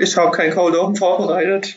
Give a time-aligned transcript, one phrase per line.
[0.00, 1.76] Ich habe kein Cold Open vorbereitet.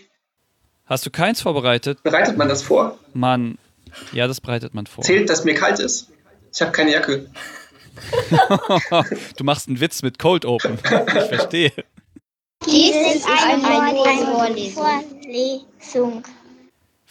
[0.85, 2.01] Hast du keins vorbereitet?
[2.03, 2.97] Bereitet man das vor?
[3.13, 3.57] Mann,
[4.13, 5.03] ja, das bereitet man vor.
[5.03, 6.07] Zählt, dass mir kalt ist?
[6.53, 7.29] Ich habe keine Jacke.
[9.37, 10.79] du machst einen Witz mit Cold Open.
[10.81, 11.73] Ich verstehe.
[12.65, 16.23] Dies ist eine, eine Vorlesung.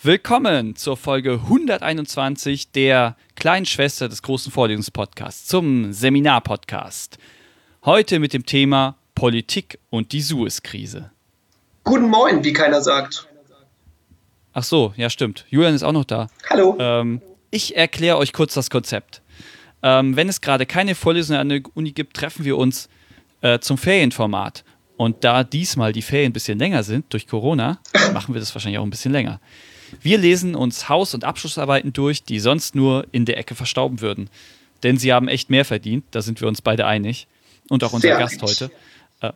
[0.02, 7.18] Willkommen zur Folge 121 der kleinen Schwester des großen Vorlesungspodcasts, zum Seminarpodcast.
[7.84, 11.12] Heute mit dem Thema Politik und die Suez-Krise.
[11.84, 13.28] Guten Morgen, wie keiner sagt.
[14.52, 15.46] Ach so, ja stimmt.
[15.48, 16.26] Julian ist auch noch da.
[16.50, 16.76] Hallo.
[16.80, 19.22] Ähm, ich erkläre euch kurz das Konzept.
[19.80, 22.88] Ähm, wenn es gerade keine Vorlesungen an der Uni gibt, treffen wir uns
[23.42, 24.64] äh, zum Ferienformat.
[24.96, 27.78] Und da diesmal die Ferien ein bisschen länger sind durch Corona,
[28.12, 29.40] machen wir das wahrscheinlich auch ein bisschen länger.
[30.00, 34.28] Wir lesen uns Haus- und Abschlussarbeiten durch, die sonst nur in der Ecke verstauben würden.
[34.82, 37.28] Denn sie haben echt mehr verdient, da sind wir uns beide einig.
[37.68, 38.72] Und auch unser Sehr Gast heute.
[39.22, 39.32] Äh,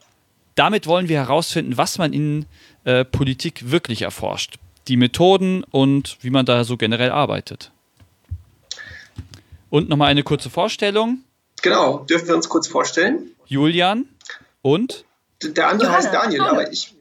[0.54, 2.46] damit wollen wir herausfinden, was man in
[2.84, 4.56] äh, Politik wirklich erforscht.
[4.88, 7.72] Die Methoden und wie man da so generell arbeitet.
[9.70, 11.18] Und nochmal eine kurze Vorstellung.
[11.62, 13.30] Genau, dürfen wir uns kurz vorstellen?
[13.46, 14.06] Julian
[14.62, 15.04] und
[15.42, 16.04] Der andere Johanna.
[16.04, 16.52] heißt Daniel, Hallo.
[16.52, 16.94] aber ich.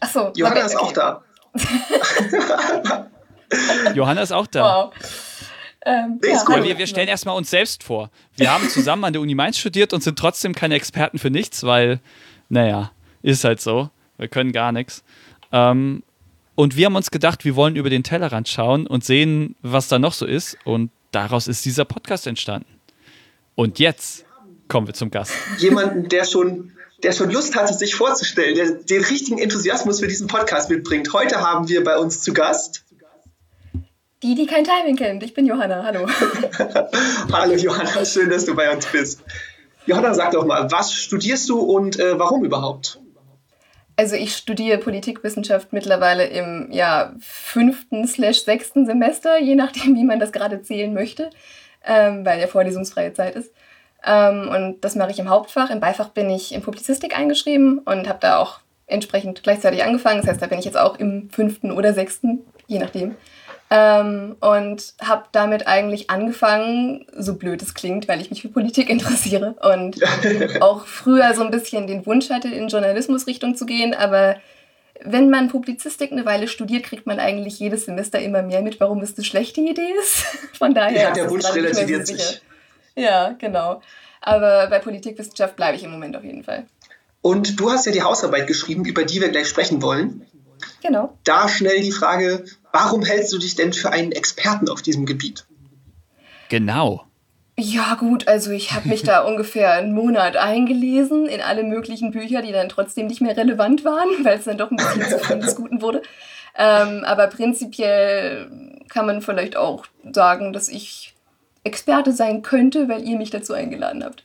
[0.00, 1.22] Achso, Johanna ist auch da.
[3.94, 4.62] Johanna ist auch da.
[4.62, 4.94] Wow.
[5.84, 6.64] Ähm, Nee, ist ja, cool.
[6.64, 8.10] Wir, wir stellen erstmal uns selbst vor.
[8.36, 11.64] Wir haben zusammen an der Uni Mainz studiert und sind trotzdem keine Experten für nichts,
[11.64, 12.00] weil,
[12.50, 13.88] naja, ist halt so.
[14.18, 15.02] Wir können gar nichts.
[15.50, 16.02] Ähm,
[16.54, 19.98] und wir haben uns gedacht, wir wollen über den Tellerrand schauen und sehen, was da
[19.98, 20.58] noch so ist.
[20.64, 22.68] Und daraus ist dieser Podcast entstanden.
[23.54, 24.26] Und jetzt
[24.68, 25.32] kommen wir zum Gast.
[25.58, 30.26] Jemanden, der schon, der schon Lust hatte, sich vorzustellen, der den richtigen Enthusiasmus für diesen
[30.26, 31.12] Podcast mitbringt.
[31.12, 32.84] Heute haben wir bei uns zu Gast.
[34.22, 35.22] Die, die kein Timing kennt.
[35.22, 36.06] Ich bin Johanna, hallo.
[37.32, 39.22] Hallo Johanna, schön, dass du bei uns bist.
[39.86, 43.00] Johanna, sag doch mal, was studierst du und äh, warum überhaupt?
[43.96, 50.18] Also ich studiere Politikwissenschaft mittlerweile im ja, fünften slash sechsten Semester, je nachdem, wie man
[50.18, 51.30] das gerade zählen möchte,
[51.84, 53.52] ähm, weil ja vorlesungsfreie Zeit ist.
[54.04, 55.70] Ähm, und das mache ich im Hauptfach.
[55.70, 60.20] Im Beifach bin ich in Publizistik eingeschrieben und habe da auch entsprechend gleichzeitig angefangen.
[60.20, 63.16] Das heißt, da bin ich jetzt auch im fünften oder sechsten, je nachdem.
[63.72, 68.90] Ähm, und habe damit eigentlich angefangen, so blöd es klingt, weil ich mich für Politik
[68.90, 69.96] interessiere und
[70.60, 74.36] auch früher so ein bisschen den Wunsch hatte, in Journalismusrichtung zu gehen, aber
[75.02, 79.00] wenn man Publizistik eine Weile studiert, kriegt man eigentlich jedes Semester immer mehr mit, warum
[79.00, 80.16] es eine schlechte Idee ist.
[80.58, 82.42] Von daher Ja, der Wunsch relativiert so sich.
[82.96, 83.80] Ja, genau.
[84.20, 86.66] Aber bei Politikwissenschaft bleibe ich im Moment auf jeden Fall.
[87.22, 90.26] Und du hast ja die Hausarbeit geschrieben, über die wir gleich sprechen wollen.
[90.82, 91.16] Genau.
[91.24, 95.46] Da schnell die Frage, warum hältst du dich denn für einen Experten auf diesem Gebiet?
[96.48, 97.04] Genau.
[97.58, 102.42] Ja, gut, also ich habe mich da ungefähr einen Monat eingelesen in alle möglichen Bücher,
[102.42, 105.38] die dann trotzdem nicht mehr relevant waren, weil es dann doch ein bisschen zu viel
[105.38, 106.02] des Guten wurde.
[106.56, 108.50] Ähm, aber prinzipiell
[108.88, 111.14] kann man vielleicht auch sagen, dass ich
[111.62, 114.24] Experte sein könnte, weil ihr mich dazu eingeladen habt.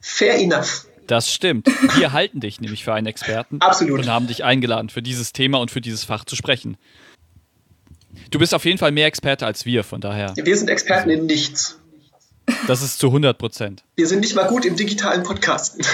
[0.00, 0.86] Fair enough.
[1.06, 1.66] Das stimmt.
[1.98, 4.00] Wir halten dich nämlich für einen Experten Absolut.
[4.00, 6.76] und haben dich eingeladen, für dieses Thema und für dieses Fach zu sprechen.
[8.30, 10.34] Du bist auf jeden Fall mehr Experte als wir, von daher.
[10.36, 11.78] Wir sind Experten in nichts.
[12.66, 13.84] Das ist zu 100 Prozent.
[13.96, 15.84] Wir sind nicht mal gut im digitalen Podcasten.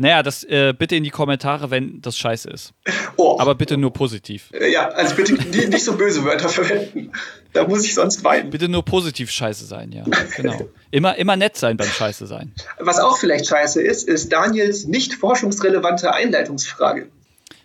[0.00, 2.72] Naja, das äh, bitte in die Kommentare, wenn das scheiße ist.
[3.16, 4.48] Oh, Aber bitte nur positiv.
[4.52, 7.10] äh, ja, also bitte nicht so böse Wörter verwenden.
[7.52, 8.50] Da muss ich sonst weinen.
[8.50, 10.04] Bitte nur positiv scheiße sein, ja.
[10.36, 10.68] Genau.
[10.92, 12.52] Immer, immer nett sein beim Scheiße sein.
[12.78, 17.08] Was auch vielleicht scheiße ist, ist Daniels nicht forschungsrelevante Einleitungsfrage.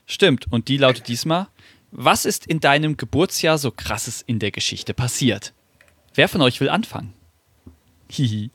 [0.08, 0.48] Stimmt.
[0.52, 1.48] Und die lautet diesmal:
[1.92, 5.54] Was ist in deinem Geburtsjahr so krasses in der Geschichte passiert?
[6.16, 7.14] Wer von euch will anfangen?
[8.10, 8.50] Hihi.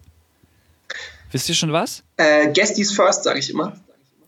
[1.31, 2.03] Wisst ihr schon was?
[2.16, 3.72] Äh, Guesties first, sage ich immer.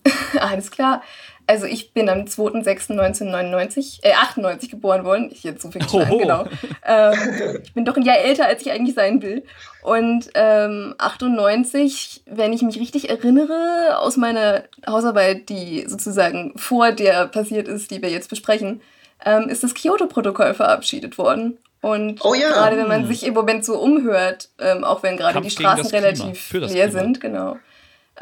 [0.39, 1.01] Alles klar.
[1.47, 5.29] Also ich bin am 2.6.1999, äh 98 geboren worden.
[5.31, 6.45] Ich jetzt so viel schon an, genau.
[6.85, 9.43] Ähm, ich bin doch ein Jahr älter, als ich eigentlich sein will.
[9.81, 17.27] Und ähm, 98, wenn ich mich richtig erinnere, aus meiner Hausarbeit, die sozusagen vor der
[17.27, 18.81] passiert ist, die wir jetzt besprechen,
[19.25, 21.57] ähm, ist das Kyoto-Protokoll verabschiedet worden.
[21.81, 22.49] Und Oh ja.
[22.49, 26.51] gerade wenn man sich im Moment so umhört, ähm, auch wenn gerade die Straßen relativ
[26.53, 26.89] leer Klima.
[26.89, 27.57] sind, genau.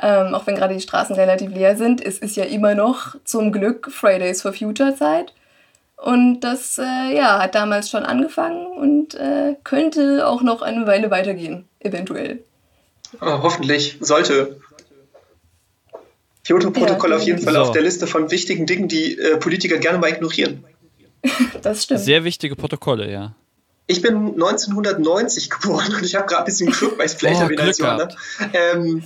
[0.01, 3.51] Ähm, auch wenn gerade die Straßen relativ leer sind, es ist ja immer noch zum
[3.51, 5.33] Glück Fridays for Future Zeit.
[5.97, 11.11] Und das äh, ja, hat damals schon angefangen und äh, könnte auch noch eine Weile
[11.11, 12.39] weitergehen, eventuell.
[13.19, 13.97] Oh, hoffentlich.
[13.99, 14.61] Sollte.
[16.45, 17.59] Kyoto-Protokoll Ja, auf jeden Fall so.
[17.59, 20.63] auf der Liste von wichtigen Dingen, die äh, Politiker gerne mal ignorieren.
[21.61, 21.99] Das stimmt.
[22.01, 23.35] Sehr wichtige Protokolle, ja.
[23.87, 27.41] Ich bin 1990 geboren und ich habe gerade ein bisschen geschluckt, weil ich es vielleicht
[27.41, 28.07] Oh, als Glück Johanna.
[28.53, 29.03] Ähm,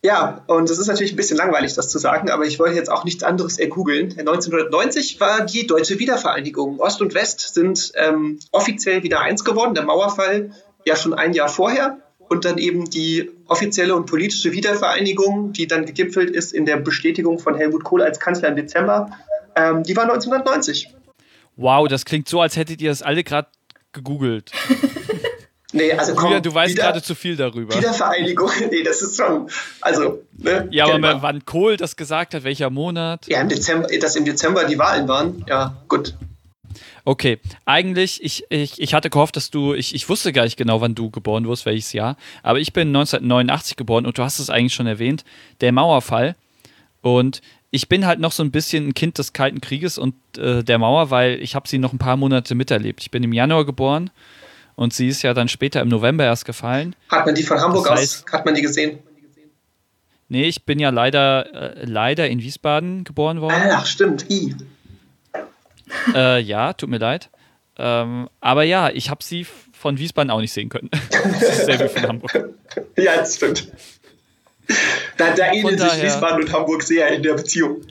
[0.00, 2.90] Ja, und es ist natürlich ein bisschen langweilig, das zu sagen, aber ich wollte jetzt
[2.90, 4.14] auch nichts anderes ergoogeln.
[4.16, 6.78] 1990 war die deutsche Wiedervereinigung.
[6.78, 9.74] Ost und West sind ähm, offiziell wieder eins geworden.
[9.74, 10.52] Der Mauerfall
[10.86, 11.98] ja schon ein Jahr vorher
[12.28, 17.40] und dann eben die offizielle und politische Wiedervereinigung, die dann gegipfelt ist in der Bestätigung
[17.40, 19.10] von Helmut Kohl als Kanzler im Dezember,
[19.56, 20.94] ähm, die war 1990.
[21.58, 23.48] Wow, das klingt so, als hättet ihr das alle gerade
[23.92, 24.50] gegoogelt.
[25.70, 27.76] Nee, also komm, Julian, du weißt wieder- gerade zu viel darüber.
[27.76, 29.50] Wiedervereinigung, nee, das ist schon,
[29.82, 31.20] also, ne, Ja, aber man.
[31.20, 33.26] wann Kohl das gesagt hat, welcher Monat?
[33.28, 36.14] Ja, im Dezember, dass im Dezember die Wahlen waren, ja, gut.
[37.04, 40.80] Okay, eigentlich, ich, ich, ich hatte gehofft, dass du, ich, ich wusste gar nicht genau,
[40.80, 44.48] wann du geboren wirst, welches Jahr, aber ich bin 1989 geboren und du hast es
[44.48, 45.22] eigentlich schon erwähnt,
[45.60, 46.34] der Mauerfall.
[47.02, 50.62] Und ich bin halt noch so ein bisschen ein Kind des Kalten Krieges und äh,
[50.64, 53.00] der Mauer, weil ich habe sie noch ein paar Monate miterlebt.
[53.02, 54.10] Ich bin im Januar geboren
[54.74, 56.96] und sie ist ja dann später im November erst gefallen.
[57.10, 58.98] Hat man die von Hamburg Das aus, heißt- hat man die gesehen?
[60.30, 63.62] Nee, ich bin ja leider, äh, leider in Wiesbaden geboren worden.
[63.70, 64.54] Ach, stimmt, I.
[66.14, 67.30] Äh, ja, tut mir leid.
[67.78, 70.90] Ähm, aber ja, ich habe sie von Wiesbaden auch nicht sehen können.
[71.10, 72.50] das ist sehr wie von Hamburg.
[72.96, 73.68] Ja, das stimmt.
[75.16, 77.82] Da, da ähneln sich Wiesbaden und Hamburg sehr in der Beziehung.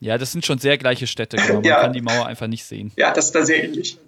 [0.00, 1.36] Ja, das sind schon sehr gleiche Städte.
[1.36, 1.54] Genau.
[1.54, 1.80] Man Ja.
[1.80, 2.92] kann die Mauer einfach nicht sehen.
[2.96, 3.98] Ja, das ist da sehr ähnlich.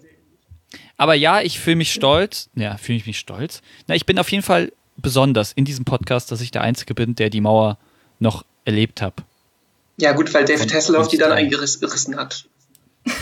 [0.97, 2.49] Aber ja, ich fühle mich stolz.
[2.55, 3.61] Ja, fühle ich mich stolz.
[3.87, 7.15] Na, ich bin auf jeden Fall besonders in diesem Podcast, dass ich der Einzige bin,
[7.15, 7.77] der die Mauer
[8.19, 9.15] noch erlebt habe.
[9.97, 12.45] Ja, gut, weil David Von Hasselhoff die dann eingerissen hat.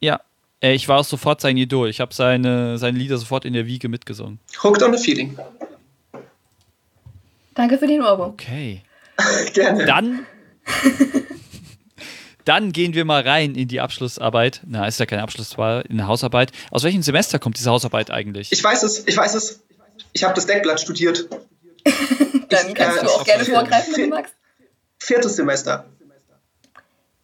[0.00, 0.20] Ja,
[0.60, 1.88] äh, ich war auch sofort sein Idol.
[1.88, 4.38] Ich habe seine, seine Lieder sofort in der Wiege mitgesungen.
[4.62, 5.38] Hooked on a Feeling.
[7.54, 8.30] Danke für den Ohrwurm.
[8.30, 8.82] Okay.
[9.54, 9.84] Gerne.
[9.86, 10.26] Dann,
[12.44, 14.60] dann gehen wir mal rein in die Abschlussarbeit.
[14.66, 16.52] Na, ist ja keine Abschlussarbeit, in eine Hausarbeit.
[16.70, 18.52] Aus welchem Semester kommt diese Hausarbeit eigentlich?
[18.52, 19.62] Ich weiß es, ich weiß es.
[20.12, 21.28] Ich habe das Deckblatt studiert.
[22.48, 24.34] Dann Ich, kannst äh, du auch gerne vier- vorgreifen, wenn vier- du magst.
[24.98, 25.86] Viertes Semester.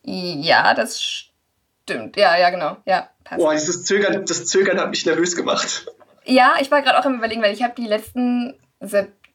[0.04, 2.16] Ja, das stimmt.
[2.16, 2.76] Ja, ja, genau.
[2.86, 3.38] Ja, passt.
[3.40, 5.86] Boah, dieses Zögern, das Zögern hat mich nervös gemacht.
[6.24, 8.54] Ja, ich war gerade auch am überlegen, weil ich habe die letzten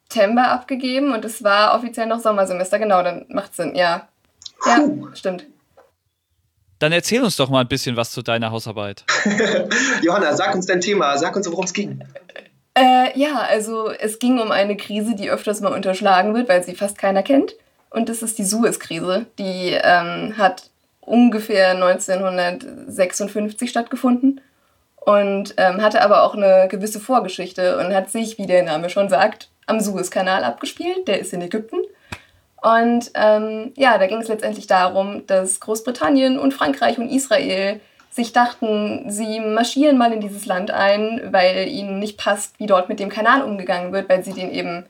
[0.05, 2.79] September abgegeben und es war offiziell noch Sommersemester.
[2.79, 3.75] Genau, dann macht Sinn.
[3.75, 4.07] Ja.
[4.65, 5.09] Ja, Puh.
[5.13, 5.45] stimmt.
[6.79, 9.05] Dann erzähl uns doch mal ein bisschen was zu deiner Hausarbeit.
[10.01, 12.03] Johanna, sag uns dein Thema, sag uns, worum es ging.
[12.77, 16.75] Äh, ja, also es ging um eine Krise, die öfters mal unterschlagen wird, weil sie
[16.75, 17.55] fast keiner kennt.
[17.89, 19.25] Und das ist die Suez-Krise.
[19.39, 20.69] Die ähm, hat
[20.99, 24.41] ungefähr 1956 stattgefunden
[24.97, 29.07] und ähm, hatte aber auch eine gewisse Vorgeschichte und hat sich, wie der Name schon
[29.07, 31.07] sagt, am Suezkanal abgespielt.
[31.07, 31.77] Der ist in Ägypten.
[32.61, 37.79] Und ähm, ja, da ging es letztendlich darum, dass Großbritannien und Frankreich und Israel
[38.09, 42.89] sich dachten, sie marschieren mal in dieses Land ein, weil ihnen nicht passt, wie dort
[42.89, 44.85] mit dem Kanal umgegangen wird, weil sie den eben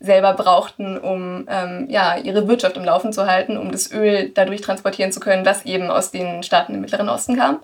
[0.00, 4.60] selber brauchten, um ähm, ja, ihre Wirtschaft im Laufen zu halten, um das Öl dadurch
[4.60, 7.58] transportieren zu können, das eben aus den Staaten im Mittleren Osten kam.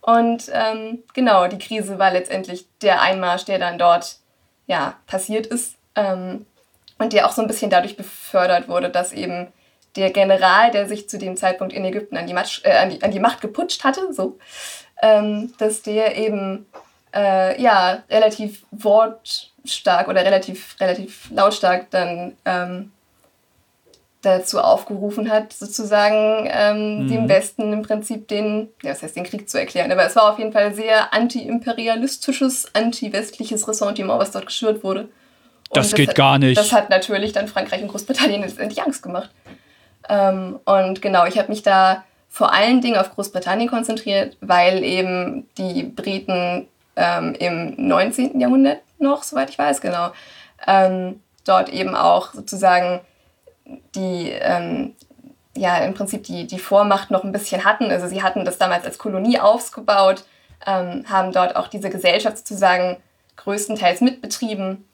[0.00, 4.18] Und ähm, genau, die Krise war letztendlich der Einmarsch, der dann dort
[4.66, 6.46] ja, passiert ist ähm,
[6.98, 9.48] und der auch so ein bisschen dadurch befördert wurde, dass eben
[9.96, 13.02] der General, der sich zu dem Zeitpunkt in Ägypten an die, Matsch, äh, an die,
[13.02, 14.38] an die Macht geputscht hatte, so,
[15.02, 16.66] ähm, dass der eben
[17.14, 22.92] äh, ja, relativ wortstark oder relativ, relativ lautstark dann ähm,
[24.22, 27.08] dazu aufgerufen hat, sozusagen ähm, Mhm.
[27.08, 30.32] dem Westen im Prinzip den, ja, was heißt den Krieg zu erklären, aber es war
[30.32, 35.08] auf jeden Fall sehr anti-imperialistisches, anti-westliches Ressentiment, was dort geschürt wurde.
[35.68, 36.58] Und Das geht gar nicht.
[36.58, 39.30] Das hat natürlich dann Frankreich und Großbritannien letztendlich Angst gemacht.
[40.08, 45.48] Ähm, und genau, ich habe mich da vor allen Dingen auf Großbritannien konzentriert, weil eben
[45.58, 48.40] die Briten ähm, im 19.
[48.40, 50.10] Jahrhundert noch, soweit ich weiß, genau,
[50.66, 53.00] ähm, dort eben auch sozusagen
[53.94, 54.94] die, ähm,
[55.56, 57.90] ja, im Prinzip die, die Vormacht noch ein bisschen hatten.
[57.90, 60.24] Also sie hatten das damals als Kolonie aufgebaut,
[60.66, 62.96] ähm, haben dort auch diese Gesellschaft sozusagen
[63.36, 64.84] größtenteils mitbetrieben.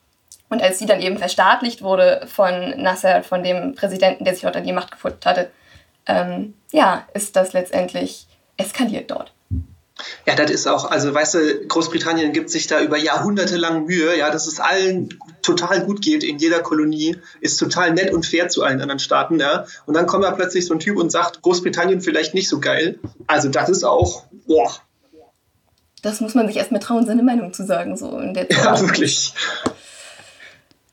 [0.48, 4.56] Und als sie dann eben verstaatlicht wurde von Nasser, von dem Präsidenten, der sich dort
[4.56, 5.50] an die Macht gefunden hatte,
[6.06, 9.32] ähm, ja, ist das letztendlich eskaliert dort.
[10.26, 14.18] Ja, das ist auch, also weißt du, Großbritannien gibt sich da über Jahrhunderte lang Mühe,
[14.18, 18.48] ja, dass es allen total gut geht in jeder Kolonie, ist total nett und fair
[18.48, 19.66] zu allen anderen Staaten, ja.
[19.86, 22.98] Und dann kommt da plötzlich so ein Typ und sagt, Großbritannien vielleicht nicht so geil.
[23.28, 24.74] Also das ist auch, boah,
[26.02, 28.64] Das muss man sich erst mal trauen, seine Meinung zu sagen, so in der Zeit.
[28.64, 29.32] ja, wirklich.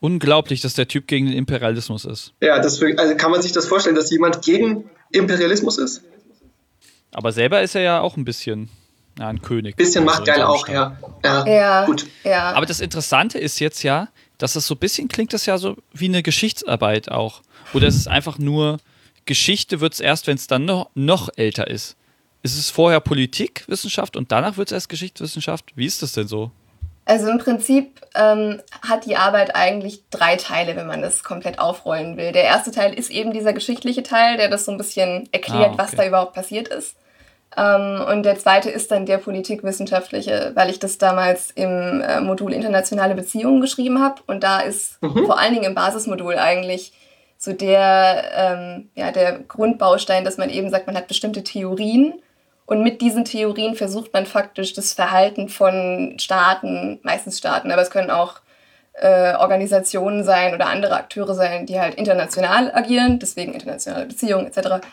[0.01, 2.33] Unglaublich, dass der Typ gegen den Imperialismus ist.
[2.41, 6.01] Ja, das, also kann man sich das vorstellen, dass jemand gegen Imperialismus ist?
[7.13, 8.69] Aber selber ist er ja auch ein bisschen
[9.19, 9.75] ja, ein König.
[9.75, 10.97] Bisschen Also macht geil auch, ja.
[11.23, 12.07] Ja, Ja, gut.
[12.23, 12.51] ja.
[12.53, 15.77] Aber das Interessante ist jetzt ja, dass das so ein bisschen klingt das ja so
[15.93, 17.43] wie eine Geschichtsarbeit auch.
[17.73, 18.79] Oder ist es einfach nur,
[19.25, 21.95] Geschichte wird es erst, wenn es dann noch, noch älter ist.
[22.41, 25.73] Ist es vorher Politikwissenschaft und danach wird es erst Geschichtswissenschaft?
[25.75, 26.49] Wie ist das denn so?
[27.05, 32.15] Also im Prinzip ähm, hat die Arbeit eigentlich drei Teile, wenn man das komplett aufrollen
[32.15, 32.31] will.
[32.31, 35.73] Der erste Teil ist eben dieser geschichtliche Teil, der das so ein bisschen erklärt, ah,
[35.73, 35.77] okay.
[35.77, 36.95] was da überhaupt passiert ist.
[37.57, 42.53] Ähm, und der zweite ist dann der politikwissenschaftliche, weil ich das damals im äh, Modul
[42.53, 44.21] internationale Beziehungen geschrieben habe.
[44.27, 45.25] Und da ist mhm.
[45.25, 46.93] vor allen Dingen im Basismodul eigentlich
[47.37, 52.13] so der, ähm, ja, der Grundbaustein, dass man eben sagt, man hat bestimmte Theorien
[52.65, 57.89] und mit diesen Theorien versucht man faktisch das Verhalten von Staaten, meistens Staaten, aber es
[57.89, 58.41] können auch
[58.93, 64.85] äh, Organisationen sein oder andere Akteure sein, die halt international agieren, deswegen internationale Beziehungen etc.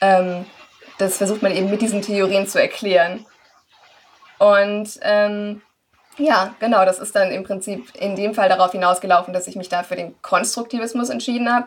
[0.00, 0.46] Ähm,
[0.98, 3.26] das versucht man eben mit diesen Theorien zu erklären.
[4.38, 5.62] Und ähm,
[6.18, 9.68] ja, genau, das ist dann im Prinzip in dem Fall darauf hinausgelaufen, dass ich mich
[9.68, 11.66] da für den Konstruktivismus entschieden habe,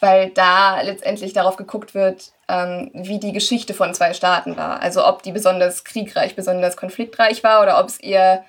[0.00, 4.80] weil da letztendlich darauf geguckt wird, ähm, wie die Geschichte von zwei Staaten war.
[4.80, 8.44] Also ob die besonders kriegreich, besonders konfliktreich war oder ob es eher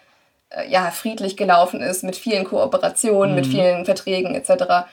[0.49, 3.35] äh, ja, friedlich gelaufen ist mit vielen Kooperationen, mhm.
[3.35, 4.87] mit vielen Verträgen etc.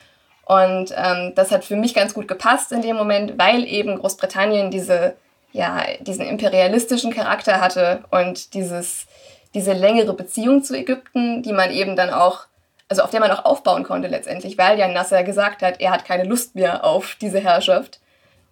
[0.45, 4.69] Und ähm, das hat für mich ganz gut gepasst in dem Moment, weil eben Großbritannien
[4.69, 5.15] diese,
[5.51, 9.07] ja, diesen imperialistischen Charakter hatte und dieses,
[9.53, 12.45] diese längere Beziehung zu Ägypten, die man eben dann auch,
[12.89, 16.05] also auf der man auch aufbauen konnte letztendlich, weil ja Nasser gesagt hat, er hat
[16.05, 17.99] keine Lust mehr auf diese Herrschaft.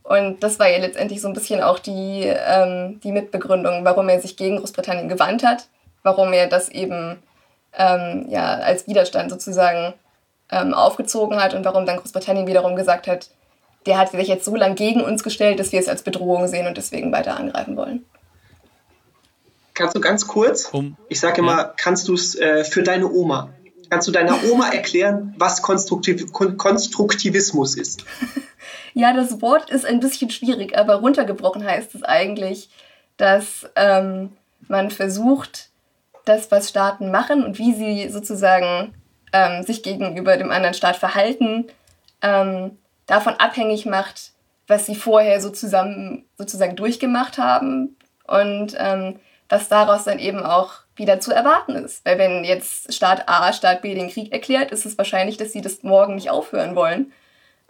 [0.04, 4.20] Und das war ja letztendlich so ein bisschen auch die, ähm, die Mitbegründung, warum er
[4.20, 5.68] sich gegen Großbritannien gewandt hat,
[6.04, 7.24] warum er das eben
[7.78, 9.94] ähm, ja, als Widerstand sozusagen
[10.52, 13.30] ähm, aufgezogen hat und warum dann Großbritannien wiederum gesagt hat,
[13.86, 16.68] der hat sich jetzt so lange gegen uns gestellt, dass wir es als Bedrohung sehen
[16.68, 18.06] und deswegen weiter angreifen wollen.
[19.74, 21.74] Kannst du ganz kurz, um, ich sage immer, ja.
[21.76, 23.50] kannst du es äh, für deine Oma,
[23.94, 28.04] kannst du deiner Oma erklären, was Konstruktiv Konstruktivismus ist?
[28.96, 32.72] ja, das Wort ist ein bisschen schwierig, aber runtergebrochen heißt es eigentlich,
[33.18, 34.32] dass ähm,
[34.68, 35.70] man versucht,
[36.26, 38.96] das, was Staaten machen und wie sie sozusagen
[39.32, 41.68] ähm, sich gegenüber dem anderen Staat verhalten,
[42.24, 44.32] ähm, davon abhängig macht,
[44.66, 47.96] was sie vorher so zusammen sozusagen durchgemacht haben
[48.26, 49.20] und ähm,
[49.50, 52.06] was daraus dann eben auch wieder zu erwarten ist.
[52.06, 55.62] Weil wenn jetzt Staat A Staat B den Krieg erklärt, ist es wahrscheinlich, dass sie
[55.62, 57.12] das morgen nicht aufhören wollen.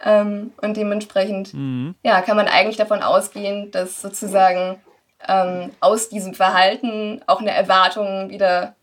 [0.04, 1.94] Ähm, und dementsprechend mhm.
[2.02, 4.78] ja, kann man eigentlich davon ausgehen, dass sozusagen
[5.26, 8.74] ähm, aus diesem Verhalten auch eine Erwartung wieder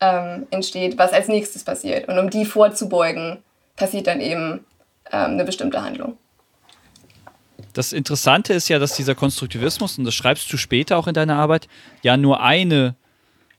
[0.00, 2.08] ähm, entsteht, was als nächstes passiert.
[2.08, 3.42] Und um die vorzubeugen,
[3.76, 4.64] passiert dann eben
[5.12, 6.16] ähm, eine bestimmte Handlung.
[7.72, 11.36] Das Interessante ist ja, dass dieser Konstruktivismus, und das schreibst du später auch in deiner
[11.36, 11.68] Arbeit,
[12.02, 12.94] ja nur eine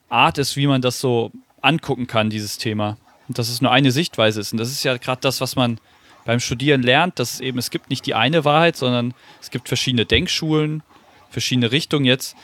[0.09, 1.31] Art ist, wie man das so
[1.61, 2.97] angucken kann, dieses Thema.
[3.27, 4.51] Und dass es nur eine Sichtweise ist.
[4.51, 5.79] Und das ist ja gerade das, was man
[6.25, 9.67] beim Studieren lernt, dass es eben, es gibt nicht die eine Wahrheit, sondern es gibt
[9.67, 10.83] verschiedene Denkschulen,
[11.29, 12.35] verschiedene Richtungen jetzt,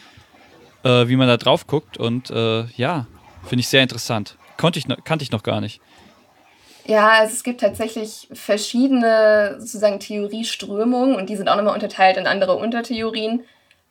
[0.84, 1.98] äh, wie man da drauf guckt.
[1.98, 3.08] Und äh, ja,
[3.44, 4.38] Finde ich sehr interessant.
[4.58, 5.82] Konnte ich, kannte ich noch gar nicht.
[6.86, 12.28] Ja, also es gibt tatsächlich verschiedene sozusagen Theorieströmungen und die sind auch nochmal unterteilt in
[12.28, 13.44] andere Untertheorien.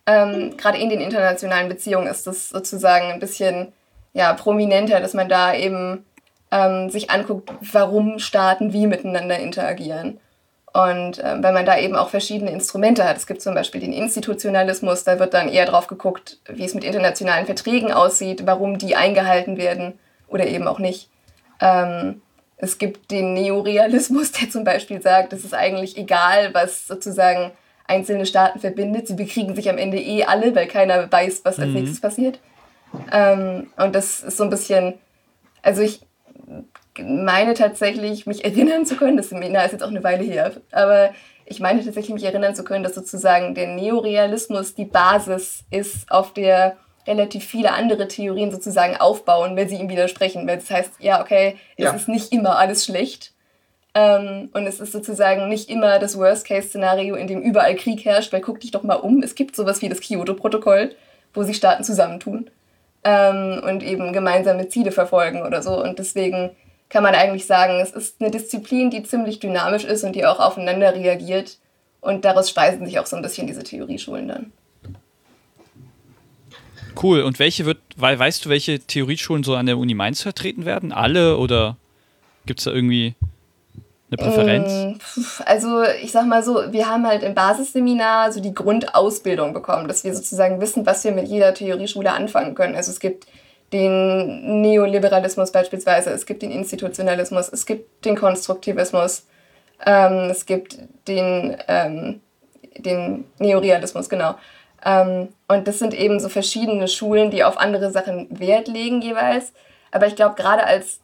[0.07, 3.73] Ähm, Gerade in den internationalen Beziehungen ist das sozusagen ein bisschen
[4.13, 6.05] ja, prominenter, dass man da eben
[6.51, 10.19] ähm, sich anguckt, warum Staaten wie miteinander interagieren.
[10.73, 13.17] Und ähm, weil man da eben auch verschiedene Instrumente hat.
[13.17, 16.85] Es gibt zum Beispiel den Institutionalismus, da wird dann eher drauf geguckt, wie es mit
[16.85, 21.11] internationalen Verträgen aussieht, warum die eingehalten werden oder eben auch nicht.
[21.61, 22.23] Ähm,
[22.57, 27.51] es gibt den Neorealismus, der zum Beispiel sagt, es ist eigentlich egal, was sozusagen
[27.91, 29.09] einzelne Staaten verbindet.
[29.09, 31.75] Sie bekriegen sich am Ende eh alle, weil keiner weiß, was als mhm.
[31.75, 32.41] nächstes passiert.
[33.13, 34.95] Ähm, und das ist so ein bisschen,
[35.63, 36.01] also ich
[36.99, 41.11] meine tatsächlich, mich erinnern zu können, das Seminar ist jetzt auch eine Weile her, aber
[41.51, 46.33] ich meine tatsächlich, mich erinnern zu können, dass sozusagen der Neorealismus die Basis ist, auf
[46.33, 50.47] der relativ viele andere Theorien sozusagen aufbauen, wenn sie ihm widersprechen.
[50.47, 51.93] Weil das heißt, ja, okay, es ja.
[51.93, 53.33] ist nicht immer alles schlecht.
[53.95, 58.41] Ähm, und es ist sozusagen nicht immer das Worst-Case-Szenario, in dem überall Krieg herrscht, weil
[58.41, 60.95] guck dich doch mal um, es gibt sowas wie das Kyoto-Protokoll,
[61.35, 62.51] wo sich Staaten zusammentun
[63.05, 65.83] ähm, und eben gemeinsame Ziele verfolgen oder so.
[65.83, 66.51] Und deswegen
[66.89, 70.39] kann man eigentlich sagen, es ist eine Disziplin, die ziemlich dynamisch ist und die auch
[70.39, 71.59] aufeinander reagiert.
[72.01, 74.53] Und daraus speisen sich auch so ein bisschen diese Theorieschulen dann.
[77.01, 77.23] Cool.
[77.23, 80.93] Und welche wird, weil weißt du, welche Theorieschulen so an der Uni Mainz vertreten werden?
[80.93, 81.77] Alle oder
[82.47, 83.15] gibt es da irgendwie
[84.11, 84.73] eine Präferenz?
[84.73, 89.89] Mm, also ich sag mal so, wir haben halt im Basisseminar so die Grundausbildung bekommen,
[89.89, 92.75] dass wir sozusagen wissen, was wir mit jeder Theorieschule anfangen können.
[92.75, 93.27] Also es gibt
[93.73, 99.27] den Neoliberalismus beispielsweise, es gibt den Institutionalismus, es gibt den Konstruktivismus,
[99.87, 102.21] ähm, es gibt den, ähm,
[102.77, 104.35] den Neorealismus, genau.
[104.85, 109.53] Ähm, und das sind eben so verschiedene Schulen, die auf andere Sachen Wert legen jeweils.
[109.93, 111.01] Aber ich glaube, gerade als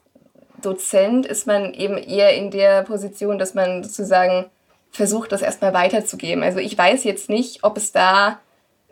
[0.66, 4.46] Dozent ist man eben eher in der Position, dass man sozusagen
[4.90, 6.42] versucht, das erstmal weiterzugeben.
[6.42, 8.40] Also ich weiß jetzt nicht, ob es da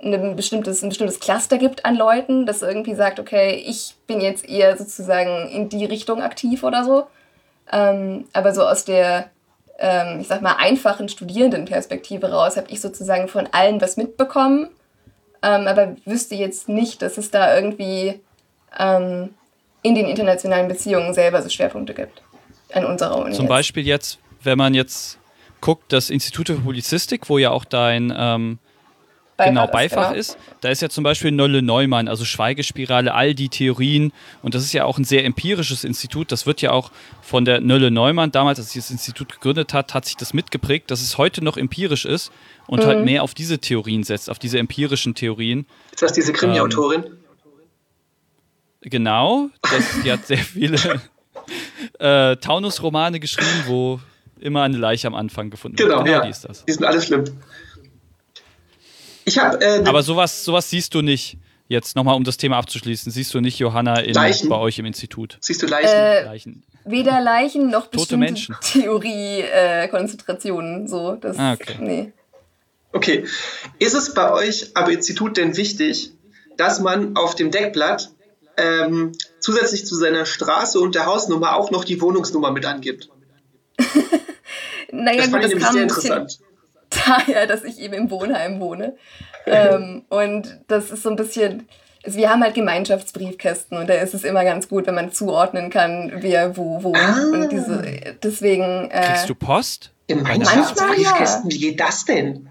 [0.03, 4.49] ein bestimmtes, ein bestimmtes Cluster gibt an Leuten, das irgendwie sagt, okay, ich bin jetzt
[4.49, 7.07] eher sozusagen in die Richtung aktiv oder so.
[7.73, 9.31] Ähm, aber so aus der,
[9.79, 14.69] ähm, ich sag mal, einfachen Studierendenperspektive raus habe ich sozusagen von allen was mitbekommen,
[15.43, 18.21] ähm, aber wüsste jetzt nicht, dass es da irgendwie
[18.79, 19.31] ähm,
[19.85, 22.23] in den internationalen Beziehungen selber so Schwerpunkte gibt.
[22.73, 23.33] An unserer Uni.
[23.35, 23.49] Zum jetzt.
[23.51, 25.19] Beispiel jetzt, wenn man jetzt
[25.61, 28.59] guckt, das Institut für Publizistik, wo ja auch dein ähm,
[29.37, 30.19] Beifach genau ist, Beifach genau.
[30.19, 34.13] ist, da ist ja zum Beispiel Nolle Neumann, also Schweigespirale, all die Theorien
[34.43, 37.61] und das ist ja auch ein sehr empirisches Institut, das wird ja auch von der
[37.61, 41.19] Nolle Neumann, damals als sie das Institut gegründet hat, hat sich das mitgeprägt, dass es
[41.19, 42.33] heute noch empirisch ist
[42.67, 42.87] und Mhm.
[42.87, 45.67] halt mehr auf diese Theorien setzt, auf diese empirischen Theorien.
[45.93, 47.05] Ist das diese Krimi-Autorin?
[48.85, 50.79] Genau, das, die hat sehr viele
[51.99, 54.01] äh, Taunus-Romane geschrieben, wo
[54.41, 56.05] immer eine Leiche am Anfang gefunden Genau, wird.
[56.07, 56.25] Genau, ja.
[56.25, 56.65] die ist das.
[56.67, 57.25] Die sind alle schlimm.
[59.25, 61.39] Ich habe äh, Aber sowas, sowas siehst du nicht.
[61.67, 65.39] Jetzt nochmal, um das Thema abzuschließen, siehst du nicht Johanna in, bei euch im Institut.
[65.41, 65.89] siehst du Leichen?
[65.89, 66.63] Äh, Leichen.
[66.85, 68.55] Weder Leichen noch Tote bestimmte Menschen.
[68.61, 70.87] Theorie-Konzentrationen.
[70.89, 71.77] so, das, Ah, okay.
[71.81, 72.13] nee.
[72.93, 73.25] Okay.
[73.79, 76.11] Ist es bei euch am Institut denn wichtig,
[76.59, 78.11] dass man auf dem Deckblatt
[78.57, 83.11] ähm, zusätzlich zu seiner Straße und der Hausnummer auch noch die Wohnungsnummer mit angibt?
[84.91, 86.39] Naja, Das fand gut, ich das nämlich kam sehr interessant.
[87.07, 88.97] daher, dass ich eben im Wohnheim wohne.
[89.47, 91.69] ähm, und das ist so ein bisschen,
[92.05, 95.71] also wir haben halt Gemeinschaftsbriefkästen und da ist es immer ganz gut, wenn man zuordnen
[95.71, 96.99] kann, wer wo wohnt.
[96.99, 97.25] Ah.
[97.33, 97.83] Und diese,
[98.23, 99.91] deswegen, äh, Kriegst du Post?
[100.07, 102.49] Gemeinschaftsbriefkästen, wie geht das denn?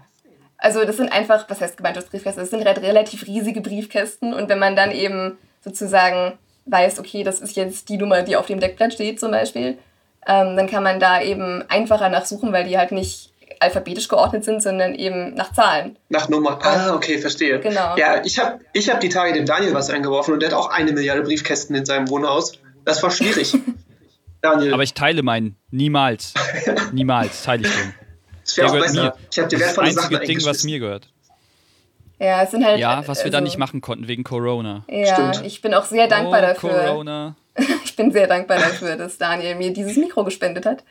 [0.58, 2.42] also das sind einfach, was heißt Gemeinschaftsbriefkästen?
[2.42, 7.40] Das sind halt relativ riesige Briefkästen und wenn man dann eben sozusagen weiß, okay, das
[7.40, 9.78] ist jetzt die Nummer, die auf dem Deckblatt steht zum Beispiel,
[10.26, 14.62] ähm, dann kann man da eben einfacher nachsuchen, weil die halt nicht alphabetisch geordnet sind,
[14.62, 15.96] sondern eben nach Zahlen.
[16.08, 16.58] Nach Nummer.
[16.62, 17.60] Ah, okay, verstehe.
[17.60, 17.96] Genau.
[17.96, 20.68] Ja, ich habe ich hab die Tage dem Daniel was eingeworfen und der hat auch
[20.70, 22.58] eine Milliarde Briefkästen in seinem Wohnhaus.
[22.84, 23.54] Das war schwierig.
[24.40, 25.56] Daniel, Aber ich teile meinen.
[25.70, 26.34] Niemals.
[26.92, 27.94] Niemals teile ich den.
[28.44, 29.04] das wäre der auch gehört besser.
[29.04, 29.14] mir.
[29.30, 31.08] Ich habe dir Das wertvolle einzige Sachen Ding, was mir gehört.
[32.18, 32.78] Ja, es sind halt.
[32.78, 34.84] Ja, was wir dann also- nicht machen konnten wegen Corona.
[34.88, 35.46] Ja, Stimmt.
[35.46, 36.70] ich bin auch sehr dankbar oh, dafür.
[36.70, 37.36] Corona.
[37.84, 40.82] Ich bin sehr dankbar dafür, dass Daniel mir dieses Mikro gespendet hat.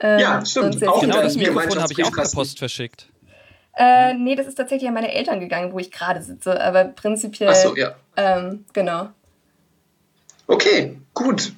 [0.00, 0.66] Ähm, Ja, stimmt.
[0.74, 2.28] sonst hätte Auch Genau, das Mikrofon habe ich auch per.
[2.32, 3.08] Post verschickt.
[3.76, 7.48] Äh, nee, das ist tatsächlich an meine Eltern gegangen, wo ich gerade sitze, aber prinzipiell.
[7.50, 7.94] Ach so, ja.
[8.16, 9.08] Ähm, genau.
[10.46, 11.52] Okay, gut.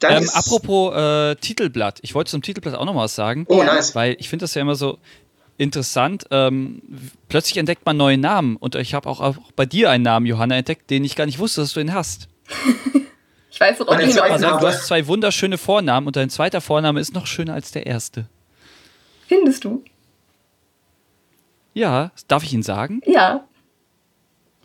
[0.00, 1.98] Dann Ähm, apropos äh, Titelblatt.
[2.02, 3.44] Ich wollte zum Titelblatt auch noch mal was sagen.
[3.48, 3.64] Oh, Ja.
[3.74, 3.94] nice.
[3.94, 4.98] Weil ich finde das ja immer so
[5.58, 6.24] interessant.
[6.30, 6.80] Ähm,
[7.28, 8.56] plötzlich entdeckt man neue Namen.
[8.56, 11.38] Und ich habe auch, auch bei dir einen Namen, Johanna, entdeckt, den ich gar nicht
[11.38, 12.28] wusste, dass du ihn hast.
[13.50, 17.12] Ich weiß auch nicht, Also, du hast zwei wunderschöne Vornamen und dein zweiter Vorname ist
[17.12, 18.28] noch schöner als der erste.
[19.26, 19.82] findest du?
[21.74, 23.00] Ja, darf ich ihn sagen?
[23.04, 23.48] Ja.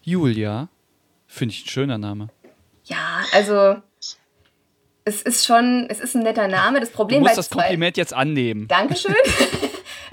[0.03, 0.67] Julia.
[1.25, 2.27] Finde ich ein schöner Name.
[2.85, 3.77] Ja, also.
[5.05, 6.79] Es ist schon, es ist ein netter Name.
[6.79, 8.67] Das Du Problem musst bei das zwei- Kompliment jetzt annehmen.
[8.67, 9.15] Dankeschön.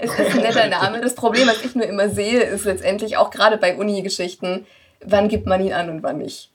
[0.01, 1.01] es ist ein netter Name.
[1.01, 4.65] Das Problem, was ich nur immer sehe, ist letztendlich auch gerade bei Uni-Geschichten,
[5.03, 6.51] wann gibt man ihn an und wann nicht.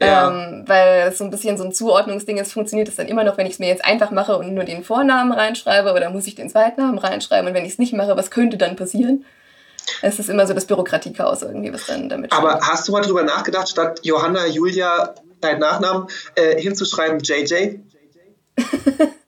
[0.00, 0.28] Ja.
[0.28, 3.38] Ähm, weil es so ein bisschen so ein Zuordnungsding ist, funktioniert es dann immer noch,
[3.38, 6.34] wenn ich es mir jetzt einfach mache und nur den Vornamen reinschreibe oder muss ich
[6.34, 9.24] den Zweitnamen reinschreiben und wenn ich es nicht mache, was könnte dann passieren?
[10.00, 12.68] Es ist immer so das Bürokratiechaos irgendwie, was dann damit Aber schwingt.
[12.68, 17.78] hast du mal drüber nachgedacht, statt Johanna, Julia, dein Nachnamen, äh, hinzuschreiben JJ?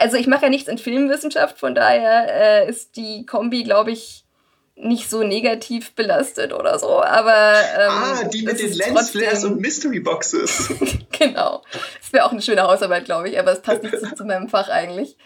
[0.00, 4.24] Also ich mache ja nichts in Filmwissenschaft, von daher äh, ist die Kombi, glaube ich,
[4.76, 9.44] nicht so negativ belastet oder so, aber ähm, ah, die mit es den ist Lensflares
[9.44, 10.72] und Mystery Boxes.
[11.18, 11.62] Genau.
[12.00, 14.48] Das wäre auch eine schöne Hausarbeit, glaube ich, aber es passt nicht zu, zu meinem
[14.48, 15.18] Fach eigentlich.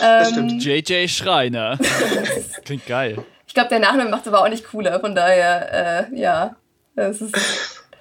[0.00, 0.64] Das Ähm, stimmt.
[0.64, 1.78] JJ Schreiner.
[2.66, 3.24] Klingt geil.
[3.46, 6.56] ich glaube, der Nachname macht es aber auch nicht cooler, von daher, äh, ja.
[6.94, 7.34] Das ist,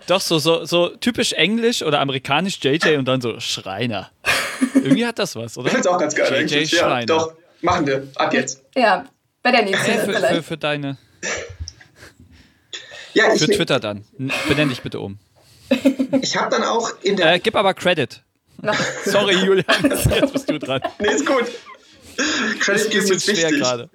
[0.08, 4.10] Doch, so, so, so typisch englisch oder amerikanisch JJ und dann so Schreiner.
[4.76, 5.68] Irgendwie hat das was, oder?
[5.68, 6.72] Ich finde es auch ganz geil JJ eigentlich.
[6.74, 8.08] Ja, doch, machen wir.
[8.16, 8.62] Ab jetzt.
[8.76, 9.06] ja,
[9.42, 10.98] bei der nächsten Hey, für, für, für deine.
[13.14, 14.06] Ja, ich, Für Twitter dann.
[14.48, 15.18] Benenn dich bitte um.
[16.22, 17.34] ich habe dann auch in der.
[17.34, 18.22] Äh, gib aber Credit.
[19.06, 20.82] Sorry, Julian, jetzt bist du dran.
[21.00, 21.46] nee, ist gut.
[22.60, 23.60] Credit Das ist ist schwer wichtig.
[23.60, 23.90] gerade.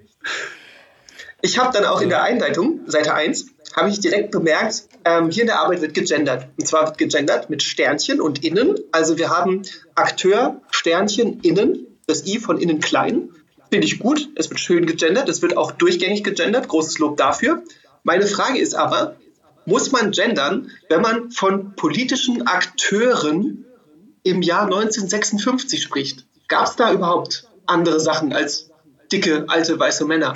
[1.41, 5.43] Ich habe dann auch in der Einleitung, Seite 1, habe ich direkt bemerkt, ähm, hier
[5.43, 6.47] in der Arbeit wird gegendert.
[6.57, 8.75] Und zwar wird gegendert mit Sternchen und innen.
[8.91, 9.63] Also wir haben
[9.95, 13.29] Akteur, Sternchen, innen, das I von innen klein.
[13.69, 14.29] Finde ich gut.
[14.35, 15.27] Es wird schön gegendert.
[15.27, 16.67] Es wird auch durchgängig gegendert.
[16.69, 17.63] Großes Lob dafür.
[18.03, 19.17] Meine Frage ist aber,
[19.65, 23.65] muss man gendern, wenn man von politischen Akteuren
[24.23, 26.25] im Jahr 1956 spricht?
[26.47, 28.69] Gab es da überhaupt andere Sachen als
[29.11, 30.33] dicke, alte, weiße Männer?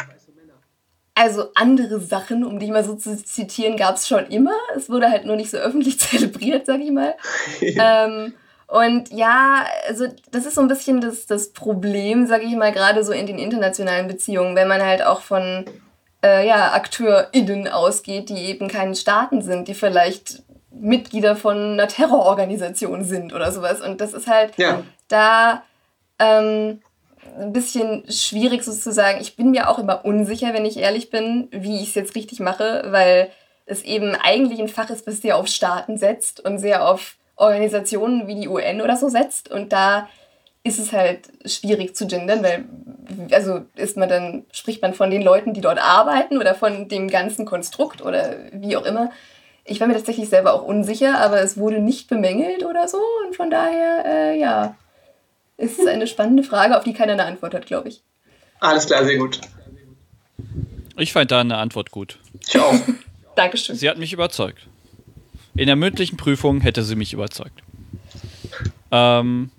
[1.19, 4.55] Also andere Sachen, um dich mal so zu zitieren, gab es schon immer.
[4.77, 7.13] Es wurde halt nur nicht so öffentlich zelebriert, sag ich mal.
[7.61, 8.33] ähm,
[8.67, 13.03] und ja, also das ist so ein bisschen das, das Problem, sag ich mal, gerade
[13.03, 15.65] so in den internationalen Beziehungen, wenn man halt auch von
[16.23, 23.03] äh, ja, AkteurInnen ausgeht, die eben keine Staaten sind, die vielleicht Mitglieder von einer Terrororganisation
[23.03, 23.81] sind oder sowas.
[23.81, 24.83] Und das ist halt ja.
[25.09, 25.63] da
[26.17, 26.79] ähm,
[27.37, 29.21] ein bisschen schwierig sozusagen.
[29.21, 32.39] Ich bin mir auch immer unsicher, wenn ich ehrlich bin, wie ich es jetzt richtig
[32.39, 33.29] mache, weil
[33.65, 38.27] es eben eigentlich ein Fach ist, was sehr auf Staaten setzt und sehr auf Organisationen
[38.27, 39.49] wie die UN oder so setzt.
[39.49, 40.07] Und da
[40.63, 42.65] ist es halt schwierig zu gendern, weil
[43.31, 47.09] also ist man dann, spricht man von den Leuten, die dort arbeiten oder von dem
[47.09, 49.11] ganzen Konstrukt oder wie auch immer.
[49.63, 53.35] Ich war mir tatsächlich selber auch unsicher, aber es wurde nicht bemängelt oder so und
[53.35, 54.75] von daher, äh, ja,
[55.59, 58.01] ist es eine spannende Frage, auf die keiner eine Antwort hat, glaube ich.
[58.59, 59.39] Alles klar, sehr gut.
[60.97, 62.19] Ich fand da eine Antwort gut.
[62.47, 62.73] Ich auch.
[63.35, 63.75] Dankeschön.
[63.75, 64.67] Sie hat mich überzeugt.
[65.55, 67.61] In der mündlichen Prüfung hätte sie mich überzeugt.
[68.91, 69.51] Ähm,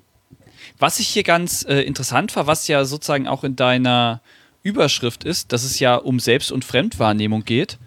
[0.78, 4.20] was ich hier ganz äh, interessant war, was ja sozusagen auch in deiner
[4.62, 7.78] Überschrift ist, dass es ja um Selbst- und Fremdwahrnehmung geht.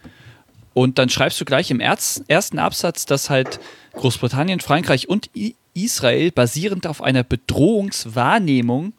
[0.74, 3.60] Und dann schreibst du gleich im ersten Absatz, dass halt
[3.94, 5.30] Großbritannien, Frankreich und
[5.74, 8.94] Israel basierend auf einer Bedrohungswahrnehmung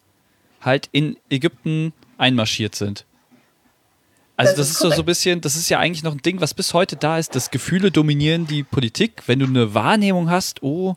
[0.60, 3.04] halt in Ägypten einmarschiert sind.
[4.36, 6.40] Also das, das ist, so, so ein bisschen, das ist ja eigentlich noch ein Ding,
[6.40, 9.22] was bis heute da ist, dass Gefühle dominieren die Politik.
[9.26, 10.96] Wenn du eine Wahrnehmung hast, oh,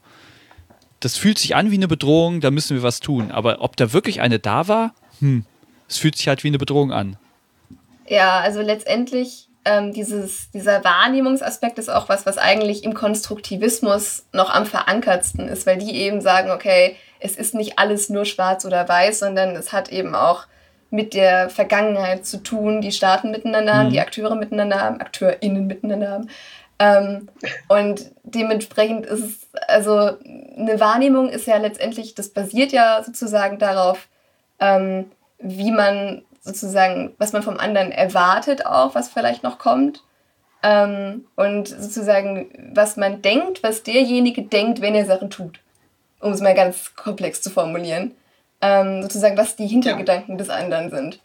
[1.00, 3.32] das fühlt sich an wie eine Bedrohung, da müssen wir was tun.
[3.32, 5.46] Aber ob da wirklich eine da war, hm,
[5.88, 7.18] es fühlt sich halt wie eine Bedrohung an.
[8.08, 14.50] Ja, also letztendlich ähm, dieses, dieser Wahrnehmungsaspekt ist auch was, was eigentlich im Konstruktivismus noch
[14.50, 18.88] am verankertsten ist, weil die eben sagen, okay, es ist nicht alles nur schwarz oder
[18.88, 20.48] weiß, sondern es hat eben auch
[20.90, 23.92] mit der Vergangenheit zu tun, die Staaten miteinander haben, mhm.
[23.92, 26.30] die Akteure miteinander haben, AkteurInnen miteinander haben.
[26.80, 27.28] Ähm,
[27.68, 30.18] und dementsprechend ist es, also
[30.56, 34.08] eine Wahrnehmung ist ja letztendlich, das basiert ja sozusagen darauf,
[34.60, 40.04] ähm, wie man sozusagen, was man vom anderen erwartet auch, was vielleicht noch kommt.
[40.64, 45.60] Ähm, und sozusagen, was man denkt, was derjenige denkt, wenn er Sachen tut.
[46.20, 48.16] Um es mal ganz komplex zu formulieren.
[48.60, 50.38] Ähm, sozusagen, was die Hintergedanken ja.
[50.38, 51.20] des anderen sind.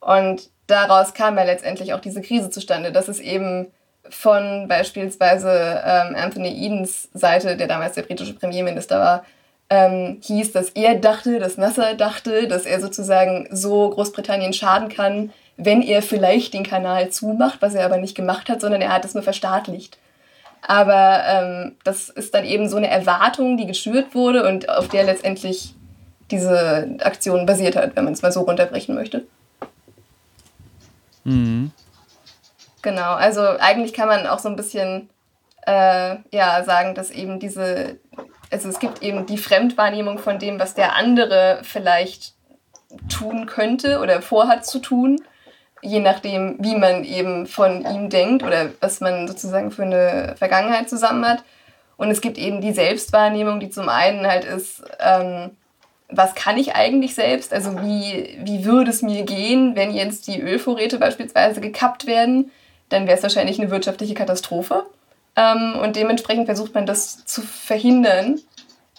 [0.00, 3.68] Und daraus kam ja letztendlich auch diese Krise zustande, dass es eben
[4.08, 9.24] von beispielsweise ähm, Anthony Edens Seite, der damals der britische Premierminister war,
[9.72, 15.32] ähm, hieß, dass er dachte, dass Nasser dachte, dass er sozusagen so Großbritannien schaden kann,
[15.56, 19.06] wenn er vielleicht den Kanal zumacht, was er aber nicht gemacht hat, sondern er hat
[19.06, 19.96] es nur verstaatlicht.
[20.60, 25.04] Aber ähm, das ist dann eben so eine Erwartung, die geschürt wurde und auf der
[25.04, 25.74] letztendlich
[26.30, 29.24] diese Aktion basiert hat, wenn man es mal so runterbrechen möchte.
[31.24, 31.70] Mhm.
[32.82, 35.08] Genau, also eigentlich kann man auch so ein bisschen
[35.66, 37.96] äh, ja, sagen, dass eben diese,
[38.52, 42.34] also es gibt eben die Fremdwahrnehmung von dem, was der andere vielleicht
[43.08, 45.20] tun könnte oder vorhat zu tun,
[45.80, 50.88] je nachdem, wie man eben von ihm denkt oder was man sozusagen für eine Vergangenheit
[50.88, 51.42] zusammen hat.
[51.96, 55.50] Und es gibt eben die Selbstwahrnehmung, die zum einen halt ist, ähm,
[56.08, 57.54] was kann ich eigentlich selbst?
[57.54, 62.50] Also wie, wie würde es mir gehen, wenn jetzt die Ölvorräte beispielsweise gekappt werden?
[62.92, 64.84] dann wäre es wahrscheinlich eine wirtschaftliche Katastrophe.
[65.36, 68.40] Ähm, und dementsprechend versucht man das zu verhindern.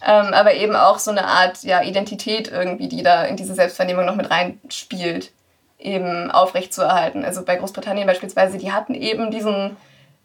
[0.05, 4.05] Ähm, aber eben auch so eine Art ja, Identität irgendwie, die da in diese Selbstvernehmung
[4.05, 5.31] noch mit reinspielt,
[5.79, 7.23] eben aufrechtzuerhalten.
[7.23, 9.77] Also bei Großbritannien beispielsweise, die hatten eben diesen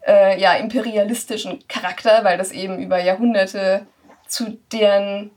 [0.05, 3.85] äh, ja, imperialistischen Charakter, weil das eben über Jahrhunderte
[4.27, 5.31] zu deren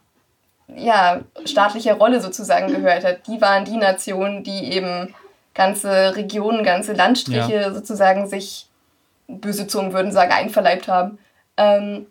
[0.68, 3.26] ja, staatlicher Rolle sozusagen gehört hat.
[3.26, 5.14] Die waren die Nation, die eben
[5.54, 7.72] ganze Regionen, ganze Landstriche ja.
[7.72, 8.68] sozusagen sich,
[9.40, 11.18] böse Zungen würden sagen, einverleibt haben.
[11.56, 12.06] Ähm,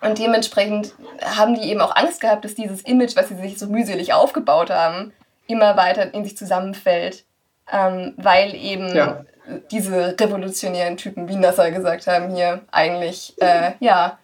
[0.00, 3.66] und dementsprechend haben die eben auch Angst gehabt, dass dieses Image, was sie sich so
[3.66, 5.12] mühselig aufgebaut haben,
[5.46, 7.24] immer weiter in sich zusammenfällt.
[7.70, 9.24] Ähm, weil eben ja.
[9.70, 14.18] diese revolutionären Typen, wie Nasser gesagt haben, hier eigentlich, äh, ja,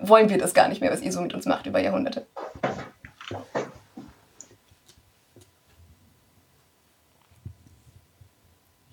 [0.00, 2.26] wollen wir das gar nicht mehr, was ihr so mit uns macht über Jahrhunderte.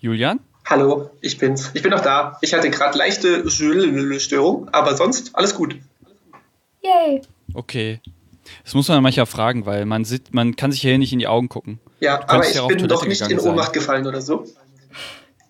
[0.00, 0.38] Julian?
[0.70, 1.70] Hallo, ich bin's.
[1.72, 2.36] Ich bin noch da.
[2.42, 5.76] Ich hatte gerade leichte Störung, aber sonst alles gut.
[6.82, 7.22] Yay.
[7.54, 8.00] Okay.
[8.64, 11.26] Das muss man manchmal fragen, weil man sieht, man kann sich hier nicht in die
[11.26, 11.80] Augen gucken.
[12.00, 13.72] Ja, aber ich bin doch nicht in Ohnmacht sein.
[13.72, 14.44] gefallen oder so.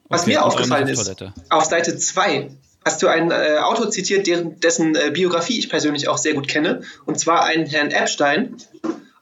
[0.09, 2.50] Was okay, mir aufgefallen ist, auf Seite 2
[2.85, 6.46] hast du einen äh, Autor zitiert, deren, dessen äh, Biografie ich persönlich auch sehr gut
[6.46, 8.57] kenne, und zwar einen Herrn Epstein.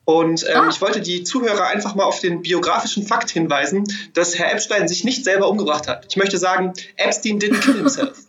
[0.07, 0.69] Und ähm, ah.
[0.71, 5.03] ich wollte die Zuhörer einfach mal auf den biografischen Fakt hinweisen, dass Herr Epstein sich
[5.03, 6.07] nicht selber umgebracht hat.
[6.09, 8.17] Ich möchte sagen, Epstein didn't kill himself.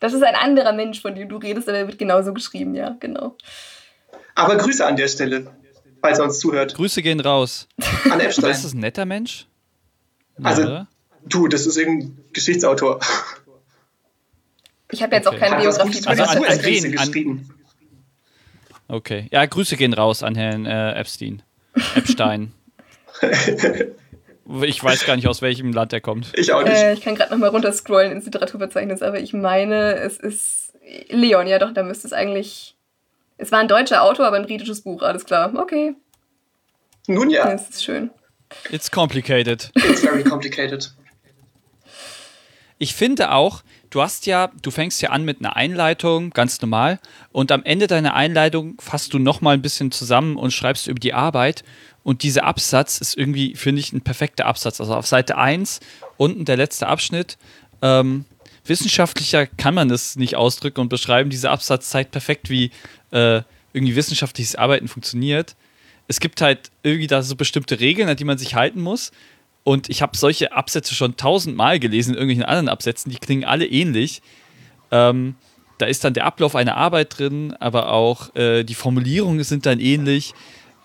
[0.00, 2.94] Das ist ein anderer Mensch, von dem du redest, aber er wird genauso geschrieben, ja,
[3.00, 3.38] genau.
[4.34, 5.46] Aber Grüße an der Stelle,
[6.02, 6.74] falls er uns zuhört.
[6.74, 7.68] Grüße gehen raus.
[8.10, 8.50] An Epstein.
[8.50, 9.46] Ist das ein netter Mensch?
[10.42, 10.88] Also, ja.
[11.24, 13.00] du, das ist irgendein Geschichtsautor.
[14.90, 15.36] Ich habe jetzt okay.
[15.36, 16.06] auch keine Biografie.
[16.06, 16.98] Also an, an wen?
[16.98, 17.53] An,
[18.88, 19.28] okay.
[19.30, 21.42] Ja, Grüße gehen raus an Herrn äh, Epstein.
[21.94, 22.52] Epstein.
[24.62, 26.32] ich weiß gar nicht, aus welchem Land er kommt.
[26.34, 26.74] Ich auch nicht.
[26.74, 30.72] Äh, ich kann gerade nochmal runterscrollen ins Literaturverzeichnis, aber ich meine, es ist
[31.08, 31.46] Leon.
[31.46, 32.76] Ja, doch, da müsste es eigentlich.
[33.36, 35.02] Es war ein deutscher Autor, aber ein britisches Buch.
[35.02, 35.52] Alles klar.
[35.56, 35.94] Okay.
[37.06, 37.50] Nun ja.
[37.50, 38.10] Das ist schön.
[38.70, 39.70] It's complicated.
[39.74, 40.94] It's very complicated.
[42.78, 43.62] Ich finde auch,
[43.94, 46.98] du hast ja, du fängst ja an mit einer Einleitung, ganz normal,
[47.30, 51.14] und am Ende deiner Einleitung fasst du nochmal ein bisschen zusammen und schreibst über die
[51.14, 51.62] Arbeit.
[52.02, 54.80] Und dieser Absatz ist irgendwie, finde ich, ein perfekter Absatz.
[54.80, 55.80] Also auf Seite 1,
[56.16, 57.38] unten der letzte Abschnitt.
[57.80, 58.24] Ähm,
[58.66, 61.30] wissenschaftlicher kann man es nicht ausdrücken und beschreiben.
[61.30, 62.72] Dieser Absatz zeigt perfekt, wie
[63.10, 65.54] äh, irgendwie wissenschaftliches Arbeiten funktioniert.
[66.06, 69.12] Es gibt halt irgendwie da so bestimmte Regeln, an die man sich halten muss.
[69.64, 73.66] Und ich habe solche Absätze schon tausendmal gelesen in irgendwelchen anderen Absätzen, die klingen alle
[73.66, 74.22] ähnlich.
[74.90, 75.34] Ähm,
[75.78, 79.80] da ist dann der Ablauf einer Arbeit drin, aber auch äh, die Formulierungen sind dann
[79.80, 80.34] ähnlich.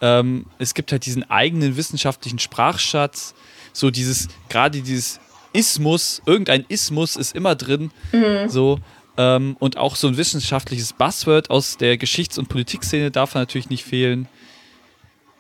[0.02, 3.36] Ähm, es gibt halt diesen eigenen wissenschaftlichen Sprachschatz,
[3.74, 5.20] so dieses, gerade dieses
[5.54, 8.50] Ismus, irgendein Ismus ist immer drin, mhm.
[8.50, 8.80] so.
[9.18, 13.84] Ähm, und auch so ein wissenschaftliches Buzzword aus der Geschichts- und Politikszene darf natürlich nicht
[13.84, 14.30] fehlen.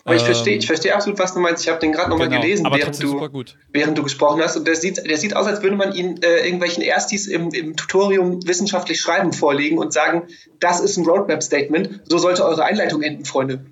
[0.05, 1.63] Aber ich verstehe ich versteh absolut, was du meinst.
[1.63, 4.55] Ich habe den gerade nochmal genau, gelesen, während du, während du gesprochen hast.
[4.55, 7.75] Und der sieht, der sieht aus, als würde man ihn äh, irgendwelchen Erstis im, im
[7.75, 10.27] Tutorium wissenschaftlich schreiben vorlegen und sagen,
[10.59, 12.01] das ist ein Roadmap-Statement.
[12.05, 13.65] So sollte eure Einleitung enden, Freunde.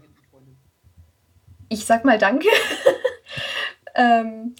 [1.69, 2.47] Ich sag mal Danke.
[3.95, 4.55] ähm,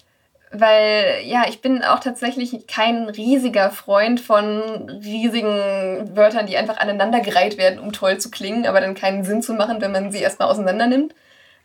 [0.52, 7.58] weil ja, ich bin auch tatsächlich kein riesiger Freund von riesigen Wörtern, die einfach aneinandergereiht
[7.58, 10.50] werden, um toll zu klingen, aber dann keinen Sinn zu machen, wenn man sie erstmal
[10.50, 11.14] auseinander nimmt.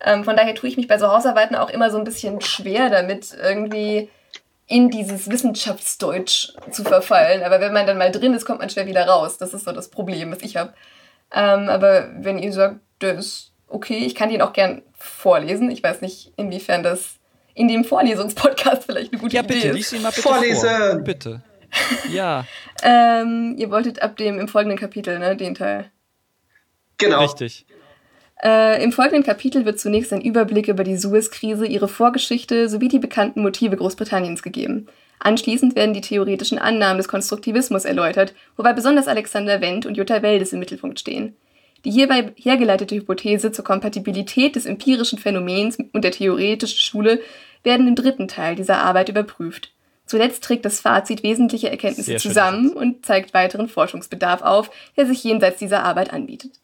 [0.04, 2.90] Ähm, von daher tue ich mich bei so Hausarbeiten auch immer so ein bisschen schwer
[2.90, 4.08] damit, irgendwie
[4.66, 7.42] in dieses Wissenschaftsdeutsch zu verfallen.
[7.42, 9.38] Aber wenn man dann mal drin ist, kommt man schnell wieder raus.
[9.38, 10.72] Das ist so das Problem, was ich habe.
[11.32, 15.70] Ähm, aber wenn ihr sagt, das ist okay, ich kann den auch gern vorlesen.
[15.70, 17.16] Ich weiß nicht, inwiefern das
[17.54, 19.74] in dem Vorlesungspodcast vielleicht eine gute ja, Idee bitte, ist.
[19.74, 20.68] Lies ihn mal bitte Vorlesen!
[20.68, 20.98] Vor.
[21.00, 21.42] Bitte.
[22.10, 22.46] Ja.
[22.82, 25.90] ähm, ihr wolltet ab dem im folgenden Kapitel, ne, den Teil.
[26.98, 27.20] Genau.
[27.20, 27.66] Richtig.
[28.44, 32.98] Äh, Im folgenden Kapitel wird zunächst ein Überblick über die Suez-Krise, ihre Vorgeschichte sowie die
[32.98, 34.88] bekannten Motive Großbritanniens gegeben.
[35.20, 40.52] Anschließend werden die theoretischen Annahmen des Konstruktivismus erläutert, wobei besonders Alexander Wendt und Jutta Weldes
[40.52, 41.37] im Mittelpunkt stehen.
[41.85, 47.20] Die hierbei hergeleitete Hypothese zur Kompatibilität des empirischen Phänomens und der theoretischen Schule
[47.62, 49.72] werden im dritten Teil dieser Arbeit überprüft.
[50.07, 55.59] Zuletzt trägt das Fazit wesentliche Erkenntnisse zusammen und zeigt weiteren Forschungsbedarf auf, der sich jenseits
[55.59, 56.62] dieser Arbeit anbietet.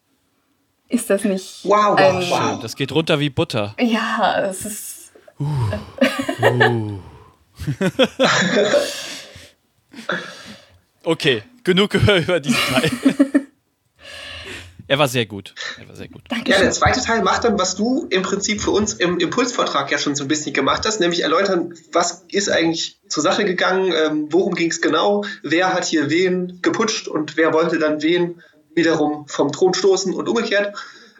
[0.89, 1.59] Ist das nicht.
[1.63, 2.59] Wow, ein, wow.
[2.59, 3.75] Das geht runter wie Butter.
[3.79, 5.11] Ja, es ist.
[5.39, 5.45] Uh.
[6.43, 6.99] uh.
[11.03, 12.91] okay, genug über diesen Teil.
[14.89, 15.53] Er war sehr gut.
[15.79, 16.23] Er war sehr gut.
[16.47, 19.99] Ja, der zweite Teil macht dann, was du im Prinzip für uns im Impulsvortrag ja
[19.99, 24.27] schon so ein bisschen gemacht hast, nämlich erläutern, was ist eigentlich zur Sache gegangen, ähm,
[24.31, 28.41] worum ging es genau, wer hat hier wen geputscht und wer wollte dann wen
[28.75, 30.75] wiederum vom Thron stoßen und umgekehrt.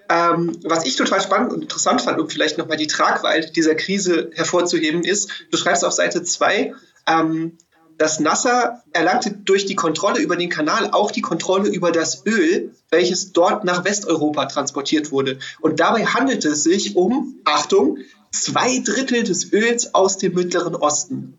[0.10, 4.32] Ähm, was ich total spannend und interessant fand, um vielleicht nochmal die Tragweite dieser Krise
[4.34, 6.74] hervorzuheben, ist, du schreibst auf Seite 2,
[7.08, 7.58] ähm,
[8.00, 12.74] dass Nasser erlangte durch die Kontrolle über den Kanal auch die Kontrolle über das Öl,
[12.90, 15.38] welches dort nach Westeuropa transportiert wurde.
[15.60, 17.98] Und dabei handelte es sich um, Achtung,
[18.32, 21.38] zwei Drittel des Öls aus dem Mittleren Osten.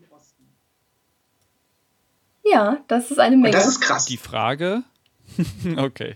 [2.43, 3.47] Ja, das ist eine Menge.
[3.47, 4.05] Und das ist krass.
[4.05, 4.83] Die Frage,
[5.77, 6.15] okay.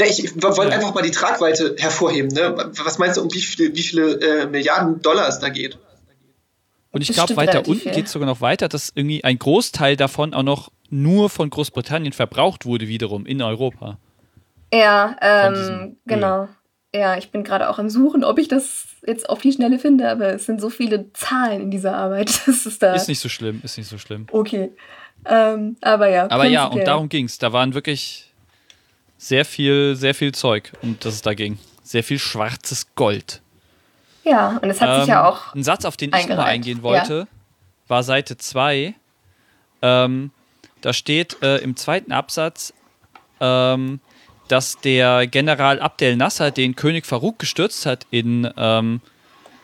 [0.00, 0.76] Ja, ich, wollte ja.
[0.76, 2.30] einfach mal die Tragweite hervorheben.
[2.32, 2.70] Ne?
[2.84, 5.78] Was meinst du, um wie viele, wie viele äh, Milliarden Dollar es da geht?
[6.92, 10.34] Und ich glaube, weiter unten geht es sogar noch weiter, dass irgendwie ein Großteil davon
[10.34, 13.98] auch noch nur von Großbritannien verbraucht wurde, wiederum in Europa.
[14.72, 16.48] Ja, ähm, genau.
[16.94, 20.08] ja, ich bin gerade auch am Suchen, ob ich das jetzt auf die Schnelle finde,
[20.10, 22.30] aber es sind so viele Zahlen in dieser Arbeit.
[22.46, 22.94] Das ist da.
[22.94, 24.26] Ist nicht so schlimm, ist nicht so schlimm.
[24.30, 24.70] Okay.
[25.24, 26.30] Ähm, aber ja.
[26.30, 27.38] Aber ja, und darum ging es.
[27.38, 28.32] Da waren wirklich
[29.18, 31.58] sehr viel, sehr viel Zeug, um das es da ging.
[31.82, 33.42] Sehr viel schwarzes Gold.
[34.24, 35.54] Ja, und es hat ähm, sich ja ähm, auch.
[35.54, 37.26] Ein Satz, auf den ich nochmal eingehen wollte, ja.
[37.88, 38.94] war Seite 2.
[39.82, 40.30] Ähm,
[40.80, 42.72] da steht äh, im zweiten Absatz,
[43.40, 44.00] ähm,
[44.48, 49.00] dass der General Abdel Nasser den König Farouk gestürzt hat in ähm,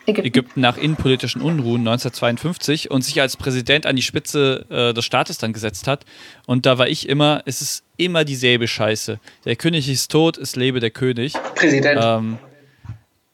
[0.06, 0.26] Ägypten.
[0.26, 0.60] Ägypten.
[0.60, 5.52] nach innenpolitischen Unruhen 1952 und sich als Präsident an die Spitze äh, des Staates dann
[5.52, 6.04] gesetzt hat.
[6.46, 9.18] Und da war ich immer, es ist immer dieselbe Scheiße.
[9.44, 11.32] Der König ist tot, es lebe der König.
[11.54, 12.00] Präsident.
[12.02, 12.38] Ähm,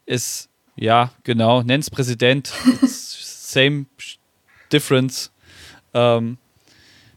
[0.06, 2.52] ist, ja, genau, nenn's Präsident.
[2.86, 3.86] same
[4.72, 5.30] difference.
[5.92, 6.38] Ähm,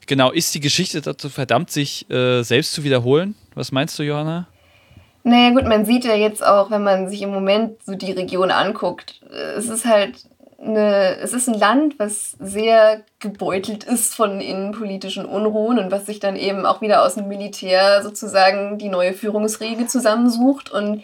[0.07, 3.35] genau, ist die Geschichte dazu verdammt, sich äh, selbst zu wiederholen?
[3.53, 4.47] Was meinst du, Johanna?
[5.23, 8.51] Naja gut, man sieht ja jetzt auch, wenn man sich im Moment so die Region
[8.51, 9.21] anguckt,
[9.57, 10.25] es ist halt
[10.61, 16.19] eine, es ist ein Land, was sehr gebeutelt ist von innenpolitischen Unruhen und was sich
[16.19, 20.71] dann eben auch wieder aus dem Militär sozusagen die neue Führungsriege zusammensucht.
[20.71, 21.03] Und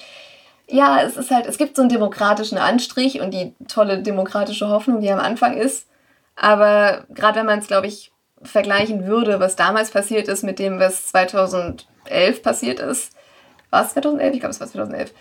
[0.68, 5.02] ja, es ist halt, es gibt so einen demokratischen Anstrich und die tolle demokratische Hoffnung,
[5.02, 5.88] die am Anfang ist.
[6.36, 10.80] Aber gerade wenn man es, glaube ich, vergleichen würde, was damals passiert ist mit dem,
[10.80, 13.14] was 2011 passiert ist,
[13.70, 14.34] war es 2011?
[14.34, 15.14] Ich glaube, es war 2011.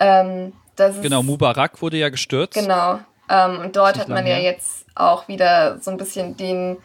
[0.00, 0.52] Ähm,
[1.00, 2.54] genau, Mubarak wurde ja gestürzt.
[2.54, 3.00] Genau.
[3.28, 4.42] Ähm, und dort hat man ja her.
[4.42, 6.76] jetzt auch wieder so ein bisschen den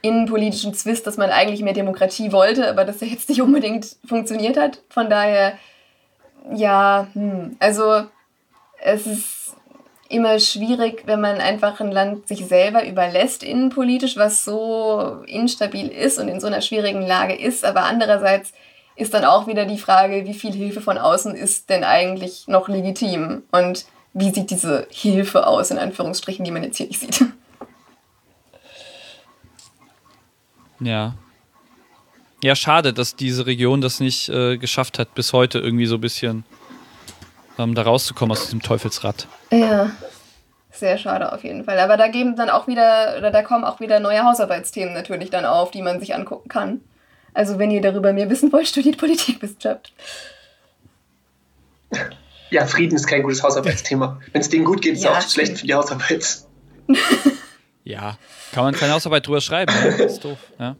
[0.00, 4.56] innenpolitischen Zwist, dass man eigentlich mehr Demokratie wollte, aber das ja jetzt nicht unbedingt funktioniert
[4.56, 4.80] hat.
[4.88, 5.58] Von daher,
[6.52, 8.04] ja, hm, also
[8.82, 9.56] es ist
[10.08, 16.18] immer schwierig, wenn man einfach ein Land sich selber überlässt innenpolitisch, was so instabil ist
[16.18, 18.52] und in so einer schwierigen Lage ist, aber andererseits
[18.96, 22.68] ist dann auch wieder die Frage, wie viel Hilfe von außen ist denn eigentlich noch
[22.68, 27.24] legitim und wie sieht diese Hilfe aus, in Anführungsstrichen, die man jetzt hier nicht sieht.
[30.80, 31.14] Ja.
[32.42, 36.00] Ja, schade, dass diese Region das nicht äh, geschafft hat, bis heute irgendwie so ein
[36.00, 36.44] bisschen
[37.56, 39.28] ähm, da rauszukommen aus diesem Teufelsrad.
[39.52, 39.92] Ja,
[40.72, 41.78] sehr schade auf jeden Fall.
[41.78, 45.44] Aber da geben dann auch wieder, oder da kommen auch wieder neue Hausarbeitsthemen natürlich dann
[45.44, 46.80] auf, die man sich angucken kann.
[47.34, 49.92] Also wenn ihr darüber mehr wissen wollt, studiert Politikwissenschaft.
[52.50, 54.20] Ja, Frieden ist kein gutes Hausarbeitsthema.
[54.32, 56.42] Wenn es denen gut geht, ist es ja, auch schlecht für die Hausarbeit.
[57.84, 58.18] ja,
[58.52, 59.94] kann man keine Hausarbeit drüber schreiben, ne?
[59.98, 60.38] Das ist doof.
[60.58, 60.76] Ja,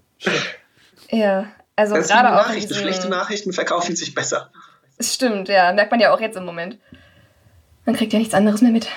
[1.11, 2.47] ja also das gerade auch.
[2.47, 4.51] Nachrichten, schlechte Nachrichten verkaufen sich besser.
[4.99, 5.73] Es stimmt, ja.
[5.73, 6.79] Merkt man ja auch jetzt im Moment.
[7.85, 8.89] Man kriegt ja nichts anderes mehr mit.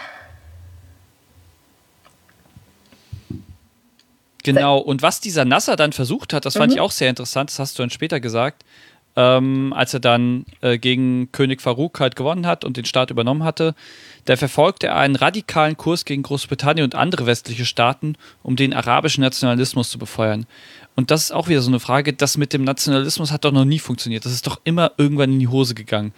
[4.46, 6.76] Genau, und was dieser Nasser dann versucht hat, das fand mhm.
[6.78, 8.64] ich auch sehr interessant, das hast du dann später gesagt,
[9.16, 13.44] ähm, als er dann äh, gegen König Farouk halt gewonnen hat und den Staat übernommen
[13.44, 13.74] hatte,
[14.26, 19.22] da verfolgte er einen radikalen Kurs gegen Großbritannien und andere westliche Staaten, um den arabischen
[19.22, 20.46] Nationalismus zu befeuern.
[20.96, 23.66] Und das ist auch wieder so eine Frage, das mit dem Nationalismus hat doch noch
[23.66, 24.26] nie funktioniert.
[24.26, 26.14] Das ist doch immer irgendwann in die Hose gegangen.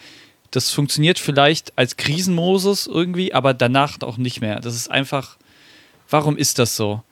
[0.51, 4.59] Das funktioniert vielleicht als Krisenmoses irgendwie, aber danach auch nicht mehr.
[4.59, 5.37] Das ist einfach,
[6.09, 7.03] warum ist das so?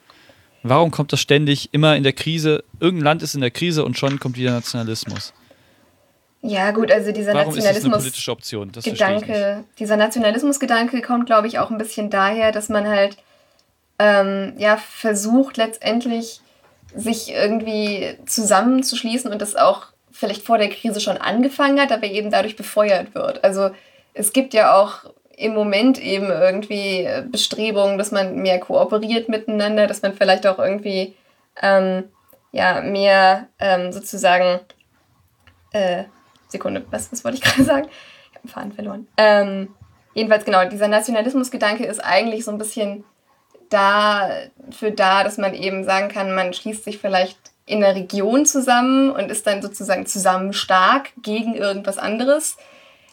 [0.68, 2.64] Warum kommt das ständig immer in der Krise?
[2.80, 5.32] Irgendein Land ist in der Krise und schon kommt wieder Nationalismus.
[6.42, 7.68] Ja, gut, also dieser Warum Nationalismus.
[7.68, 8.72] Ist das eine politische Option?
[8.72, 13.18] Das Gedanke, dieser Nationalismusgedanke kommt, glaube ich, auch ein bisschen daher, dass man halt
[14.00, 16.42] ähm, ja, versucht, letztendlich
[16.96, 22.32] sich irgendwie zusammenzuschließen und das auch vielleicht vor der Krise schon angefangen hat, aber eben
[22.32, 23.44] dadurch befeuert wird.
[23.44, 23.70] Also
[24.16, 29.88] es gibt ja auch im Moment eben irgendwie äh, Bestrebungen, dass man mehr kooperiert miteinander,
[29.88, 31.16] dass man vielleicht auch irgendwie
[31.62, 32.06] ähm,
[32.52, 34.62] ja, mehr ähm, sozusagen,
[35.74, 36.06] äh,
[36.48, 37.88] Sekunde, was, was wollte ich gerade sagen?
[37.90, 39.08] Ich habe den Faden verloren.
[39.18, 39.76] Ähm,
[40.14, 43.04] jedenfalls genau, dieser Nationalismusgedanke ist eigentlich so ein bisschen
[43.70, 49.10] dafür da, dass man eben sagen kann, man schließt sich vielleicht in der Region zusammen
[49.10, 52.58] und ist dann sozusagen zusammen stark gegen irgendwas anderes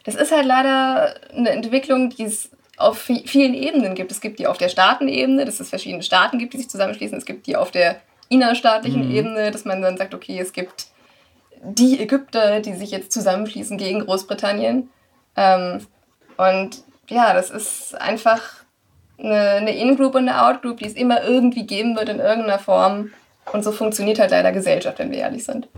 [0.05, 4.11] das ist halt leider eine Entwicklung, die es auf vielen Ebenen gibt.
[4.11, 7.17] Es gibt die auf der Staatenebene, dass es verschiedene Staaten gibt, die sich zusammenschließen.
[7.17, 9.15] Es gibt die auf der innerstaatlichen mhm.
[9.15, 10.87] Ebene, dass man dann sagt, okay, es gibt
[11.63, 14.91] die Ägypter, die sich jetzt zusammenschließen gegen Großbritannien.
[15.37, 15.87] Ähm,
[16.37, 18.43] und ja, das ist einfach
[19.19, 23.13] eine, eine In-Group und eine Out-Group, die es immer irgendwie geben wird in irgendeiner Form.
[23.53, 25.69] Und so funktioniert halt leider Gesellschaft, wenn wir ehrlich sind.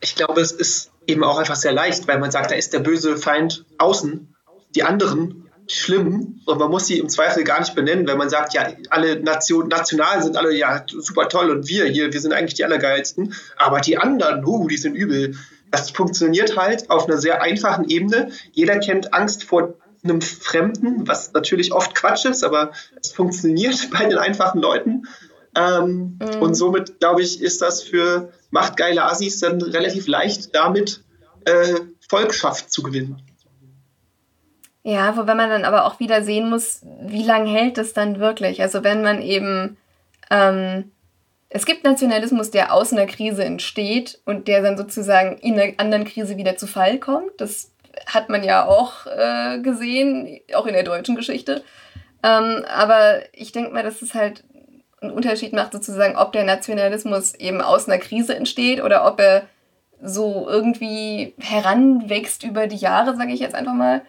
[0.00, 2.80] Ich glaube, es ist eben auch einfach sehr leicht, weil man sagt, da ist der
[2.80, 4.34] böse Feind außen,
[4.74, 8.28] die anderen, die schlimmen, und man muss sie im Zweifel gar nicht benennen, wenn man
[8.28, 12.32] sagt, ja, alle Nation, national sind alle ja super toll und wir hier, wir sind
[12.32, 15.36] eigentlich die Allergeilsten, aber die anderen, uh, die sind übel.
[15.70, 18.30] das funktioniert halt auf einer sehr einfachen Ebene.
[18.52, 19.74] Jeder kennt Angst vor
[20.04, 25.06] einem Fremden, was natürlich oft Quatsch ist, aber es funktioniert bei den einfachen Leuten.
[25.56, 26.42] Ähm, mhm.
[26.42, 31.02] Und somit, glaube ich, ist das für machtgeile Asis dann relativ leicht, damit
[31.44, 33.20] äh, Volkschaft zu gewinnen.
[34.84, 38.62] Ja, wobei man dann aber auch wieder sehen muss, wie lange hält das dann wirklich?
[38.62, 39.76] Also wenn man eben,
[40.30, 40.92] ähm,
[41.48, 46.04] es gibt Nationalismus, der aus einer Krise entsteht und der dann sozusagen in einer anderen
[46.04, 47.32] Krise wieder zu Fall kommt.
[47.38, 47.72] Das
[48.06, 51.64] hat man ja auch äh, gesehen, auch in der deutschen Geschichte.
[52.22, 54.44] Ähm, aber ich denke mal, dass es halt
[55.04, 59.46] einen Unterschied macht, sozusagen, ob der Nationalismus eben aus einer Krise entsteht oder ob er
[60.02, 64.02] so irgendwie heranwächst über die Jahre, sage ich jetzt einfach mal.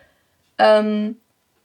[0.58, 1.18] Ähm,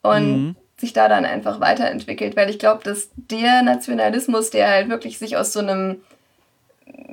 [0.03, 0.57] und mhm.
[0.79, 2.37] sich da dann einfach weiterentwickelt.
[2.37, 6.01] Weil ich glaube, dass der Nationalismus, der halt wirklich sich aus so einem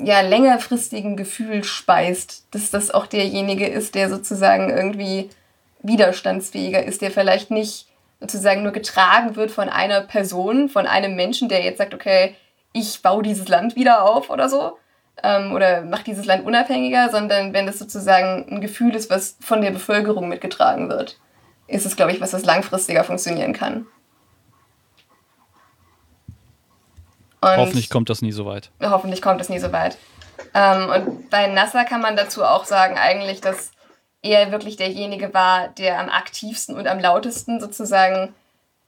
[0.03, 5.30] ja, längerfristigen Gefühl speist, dass das auch derjenige ist, der sozusagen irgendwie
[5.84, 7.87] widerstandsfähiger ist, der vielleicht nicht
[8.20, 12.36] sozusagen nur getragen wird von einer Person, von einem Menschen, der jetzt sagt, okay,
[12.74, 14.78] ich baue dieses Land wieder auf oder so,
[15.24, 19.61] ähm, oder mache dieses Land unabhängiger, sondern wenn das sozusagen ein Gefühl ist, was von
[19.61, 21.20] der Bevölkerung mitgetragen wird,
[21.68, 23.88] ist es, glaube ich, was das langfristiger funktionieren kann.
[27.41, 28.72] Und hoffentlich kommt das nie so weit.
[28.82, 29.97] Hoffentlich kommt das nie so weit.
[30.53, 33.72] Ähm, und bei Nasser kann man dazu auch sagen, eigentlich, dass
[34.32, 38.34] er wirklich derjenige war, der am aktivsten und am lautesten sozusagen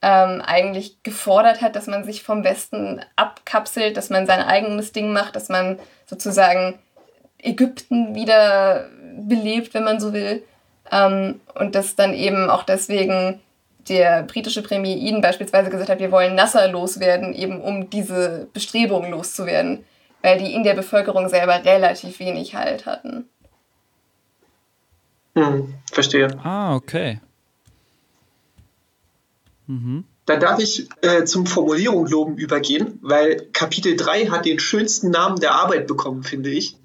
[0.02, 5.12] ähm, eigentlich gefordert hat, dass man sich vom Westen abkapselt, dass man sein eigenes Ding
[5.12, 6.78] macht, dass man sozusagen
[7.38, 10.42] Ägypten wieder belebt, wenn man so will.
[10.90, 13.40] Ähm, und dass dann eben auch deswegen
[13.88, 19.10] der britische Premier Eden beispielsweise gesagt hat, wir wollen Nasser loswerden, eben um diese Bestrebungen
[19.10, 19.84] loszuwerden,
[20.22, 23.28] weil die in der Bevölkerung selber relativ wenig Halt hatten.
[25.34, 26.28] Hm, verstehe.
[26.42, 27.20] Ah, okay.
[29.66, 30.04] Mhm.
[30.26, 35.40] Dann darf ich äh, zum Formulierung loben übergehen, weil Kapitel 3 hat den schönsten Namen
[35.40, 36.76] der Arbeit bekommen, finde ich.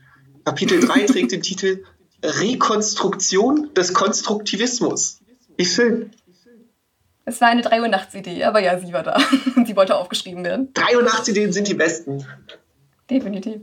[0.45, 1.83] Kapitel 3 trägt den Titel
[2.23, 5.19] Rekonstruktion des Konstruktivismus.
[5.57, 6.11] Wie schön.
[7.25, 9.17] Es war eine 3 Uhr nachts Idee, aber ja, sie war da.
[9.55, 10.69] Und sie wollte aufgeschrieben werden.
[10.73, 12.25] 3 Uhr nachts Ideen sind die besten.
[13.09, 13.61] Definitiv.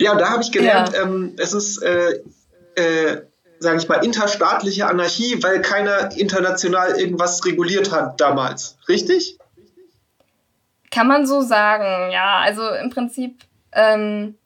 [0.00, 1.02] Ja, da habe ich gelernt, ja.
[1.02, 2.20] ähm, es ist, äh,
[2.76, 3.22] äh,
[3.58, 8.78] sage ich mal, interstaatliche Anarchie, weil keiner international irgendwas reguliert hat damals.
[8.88, 9.38] Richtig?
[10.90, 12.38] Kann man so sagen, ja.
[12.38, 13.42] Also im Prinzip,
[13.72, 14.36] ähm,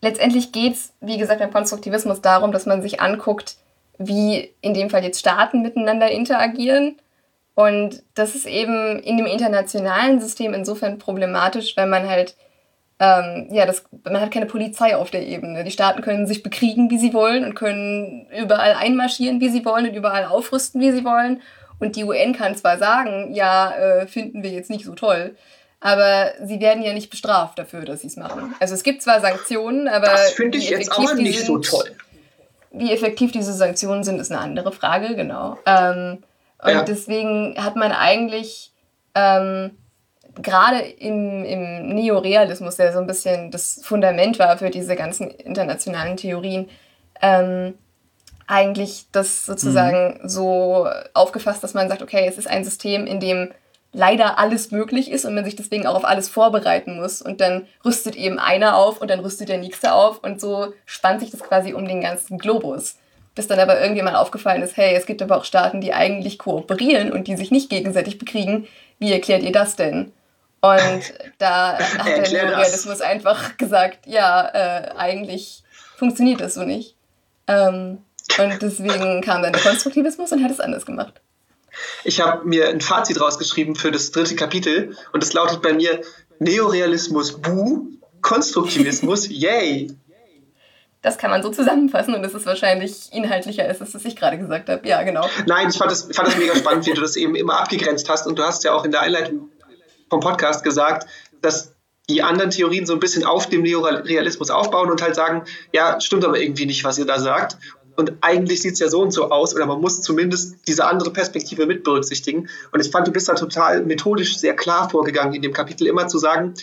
[0.00, 3.56] letztendlich geht es, wie gesagt, beim Konstruktivismus darum, dass man sich anguckt,
[3.98, 6.96] wie in dem Fall jetzt Staaten miteinander interagieren.
[7.54, 12.34] Und das ist eben in dem internationalen System insofern problematisch, weil man halt
[13.00, 15.64] ähm, ja, das, man hat keine Polizei auf der Ebene.
[15.64, 19.88] Die Staaten können sich bekriegen, wie sie wollen und können überall einmarschieren, wie sie wollen
[19.88, 21.40] und überall aufrüsten, wie sie wollen.
[21.78, 25.34] Und die UN kann zwar sagen, ja, äh, finden wir jetzt nicht so toll,
[25.80, 28.54] aber sie werden ja nicht bestraft dafür, dass sie es machen.
[28.60, 31.96] Also es gibt zwar Sanktionen, aber das finde ich jetzt auch nicht sind, so toll.
[32.70, 35.56] Wie effektiv diese Sanktionen sind, ist eine andere Frage, genau.
[35.64, 36.22] Ähm,
[36.62, 36.82] und ja.
[36.82, 38.72] deswegen hat man eigentlich
[39.14, 39.70] ähm,
[40.34, 46.16] gerade im, im Neorealismus, der so ein bisschen das Fundament war für diese ganzen internationalen
[46.16, 46.68] Theorien,
[47.20, 47.74] ähm,
[48.46, 50.28] eigentlich das sozusagen mhm.
[50.28, 53.50] so aufgefasst, dass man sagt, okay, es ist ein System, in dem
[53.92, 57.22] leider alles möglich ist und man sich deswegen auch auf alles vorbereiten muss.
[57.22, 61.20] Und dann rüstet eben einer auf und dann rüstet der nächste auf und so spannt
[61.20, 62.96] sich das quasi um den ganzen Globus.
[63.34, 67.12] Bis dann aber irgendjemand aufgefallen ist, hey, es gibt aber auch Staaten, die eigentlich kooperieren
[67.12, 68.66] und die sich nicht gegenseitig bekriegen.
[68.98, 70.12] Wie erklärt ihr das denn?
[70.60, 75.62] Und da hat der Neorealismus einfach gesagt, ja, äh, eigentlich
[75.96, 76.96] funktioniert das so nicht.
[77.46, 77.98] Ähm,
[78.38, 81.20] und deswegen kam dann der Konstruktivismus und hat es anders gemacht.
[82.04, 86.02] Ich habe mir ein Fazit rausgeschrieben für das dritte Kapitel und es lautet bei mir
[86.38, 87.86] Neorealismus buh,
[88.22, 89.94] Konstruktivismus yay.
[91.02, 94.36] Das kann man so zusammenfassen und es ist wahrscheinlich inhaltlicher, als es, was ich gerade
[94.36, 94.86] gesagt habe.
[94.86, 95.26] Ja, genau.
[95.46, 98.26] Nein, ich fand das, fand das mega spannend, wie du das eben immer abgegrenzt hast
[98.26, 99.50] und du hast ja auch in der Einleitung
[100.10, 101.08] vom Podcast gesagt,
[101.40, 101.74] dass
[102.10, 106.24] die anderen Theorien so ein bisschen auf dem Neorealismus aufbauen und halt sagen, ja, stimmt
[106.24, 107.56] aber irgendwie nicht, was ihr da sagt.
[107.96, 111.12] Und eigentlich sieht es ja so und so aus, oder man muss zumindest diese andere
[111.12, 112.48] Perspektive mit berücksichtigen.
[112.72, 116.08] Und ich fand, du bist da total methodisch sehr klar vorgegangen in dem Kapitel, immer
[116.08, 116.54] zu sagen,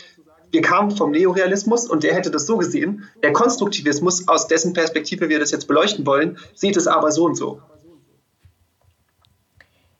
[0.51, 3.07] wir kamen vom Neorealismus und der hätte das so gesehen.
[3.21, 7.35] Der Konstruktivismus, aus dessen Perspektive wir das jetzt beleuchten wollen, sieht es aber so und
[7.35, 7.61] so.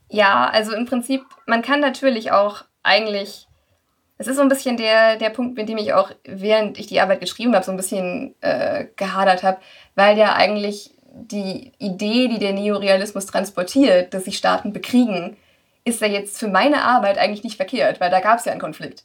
[0.10, 3.48] Ja, also im Prinzip, man kann natürlich auch eigentlich
[4.18, 7.00] es ist so ein bisschen der, der Punkt, mit dem ich auch, während ich die
[7.00, 9.58] Arbeit geschrieben habe, so ein bisschen äh, gehadert habe,
[9.96, 15.38] weil ja eigentlich die Idee, die der Neorealismus transportiert, dass sich Staaten bekriegen,
[15.84, 18.62] ist ja jetzt für meine Arbeit eigentlich nicht verkehrt, weil da gab es ja einen
[18.62, 19.04] Konflikt.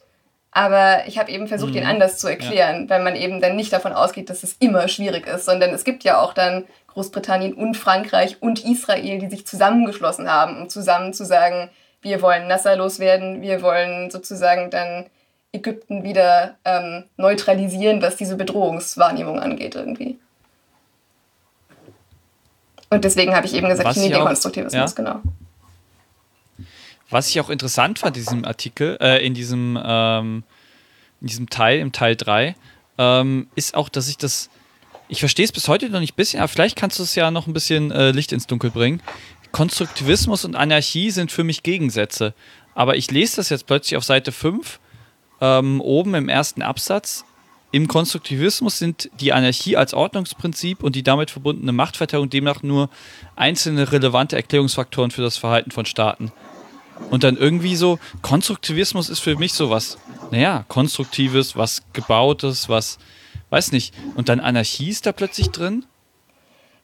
[0.51, 1.77] Aber ich habe eben versucht, mhm.
[1.77, 2.89] den anders zu erklären, ja.
[2.89, 6.03] weil man eben dann nicht davon ausgeht, dass es immer schwierig ist, sondern es gibt
[6.03, 11.25] ja auch dann Großbritannien und Frankreich und Israel, die sich zusammengeschlossen haben, um zusammen zu
[11.25, 11.69] sagen,
[12.03, 15.05] wir wollen Nasser loswerden, wir wollen sozusagen dann
[15.51, 20.19] Ägypten wieder ähm, neutralisieren, was diese Bedrohungswahrnehmung angeht irgendwie.
[22.89, 24.95] Und deswegen habe ich eben gesagt, nee, Dekonstruktivismus, ja?
[24.95, 25.21] genau.
[27.09, 30.43] Was ich auch interessant fand in diesem Artikel, äh, in diesem, ähm,
[31.21, 32.55] in diesem Teil, im Teil 3,
[32.97, 34.49] ähm, ist auch, dass ich das,
[35.07, 37.31] ich verstehe es bis heute noch nicht ein bisschen, aber vielleicht kannst du es ja
[37.31, 39.01] noch ein bisschen äh, Licht ins Dunkel bringen.
[39.53, 42.33] Konstruktivismus und Anarchie sind für mich Gegensätze.
[42.75, 44.79] Aber ich lese das jetzt plötzlich auf Seite 5,
[45.39, 47.23] ähm, oben im ersten Absatz.
[47.71, 52.89] Im Konstruktivismus sind die Anarchie als Ordnungsprinzip und die damit verbundene Machtverteilung demnach nur
[53.35, 56.31] einzelne relevante Erklärungsfaktoren für das Verhalten von Staaten.
[57.11, 59.97] Und dann irgendwie so, Konstruktivismus ist für mich sowas,
[60.31, 62.97] naja, Konstruktives, was Gebautes, was,
[63.51, 63.93] weiß nicht.
[64.15, 65.85] Und dann Anarchie ist da plötzlich drin.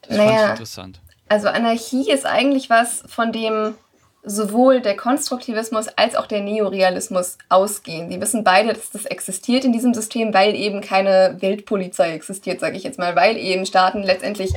[0.04, 1.02] Das naja, fand ich interessant.
[1.30, 3.76] Also Anarchie ist eigentlich was, von dem
[4.24, 8.10] sowohl der Konstruktivismus als auch der Neorealismus ausgehen.
[8.10, 12.76] Die wissen beide, dass das existiert in diesem System, weil eben keine Weltpolizei existiert, sage
[12.76, 14.52] ich jetzt mal, weil eben Staaten letztendlich,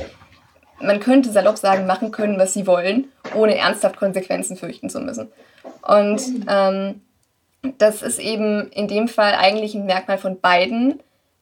[0.81, 5.31] man könnte salopp sagen, machen können, was sie wollen, ohne ernsthaft Konsequenzen fürchten zu müssen.
[5.81, 7.01] Und ähm,
[7.77, 10.99] das ist eben in dem Fall eigentlich ein Merkmal von beiden.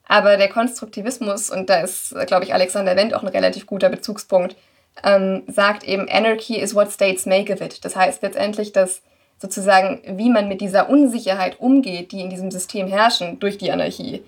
[0.08, 4.56] Aber der Konstruktivismus, und da ist, glaube ich, Alexander Wendt auch ein relativ guter Bezugspunkt,
[5.04, 7.84] ähm, sagt eben, Anarchy is what states make of it.
[7.84, 9.02] Das heißt letztendlich, dass
[9.38, 14.24] sozusagen, wie man mit dieser Unsicherheit umgeht, die in diesem System herrschen durch die Anarchie,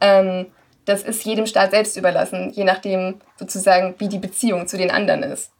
[0.00, 0.46] ähm,
[0.84, 5.22] das ist jedem Staat selbst überlassen, je nachdem sozusagen, wie die Beziehung zu den anderen
[5.22, 5.50] ist.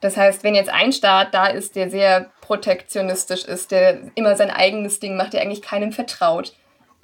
[0.00, 4.50] Das heißt, wenn jetzt ein Staat da ist, der sehr protektionistisch ist, der immer sein
[4.50, 6.54] eigenes Ding macht, der eigentlich keinem vertraut,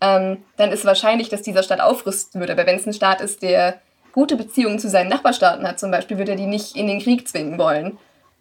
[0.01, 2.55] ähm, dann ist wahrscheinlich, dass dieser Staat aufrüsten würde.
[2.55, 3.81] Aber wenn es ein Staat ist, der
[4.17, 7.29] gute Beziehungen zu seinen Nachbarstaaten hat, zum Beispiel, würde er die nicht in den Krieg
[7.29, 7.99] zwingen wollen.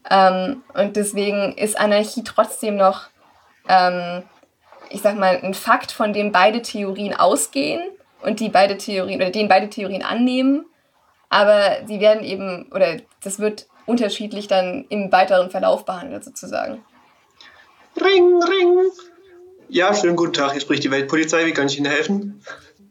[0.09, 3.09] Ähm, und deswegen ist Anarchie trotzdem noch,
[3.67, 4.23] ähm,
[4.89, 7.81] ich sag mal, ein Fakt, von dem beide Theorien ausgehen
[8.21, 10.65] und die beide Theorien oder den beide Theorien annehmen.
[11.27, 16.85] Aber sie werden eben, oder das wird unterschiedlich dann im weiteren Verlauf behandelt, sozusagen.
[17.97, 18.77] Ring, ring.
[19.67, 20.53] Ja, schönen guten Tag.
[20.53, 21.45] Hier spricht die Weltpolizei.
[21.45, 22.41] Wie kann ich Ihnen helfen?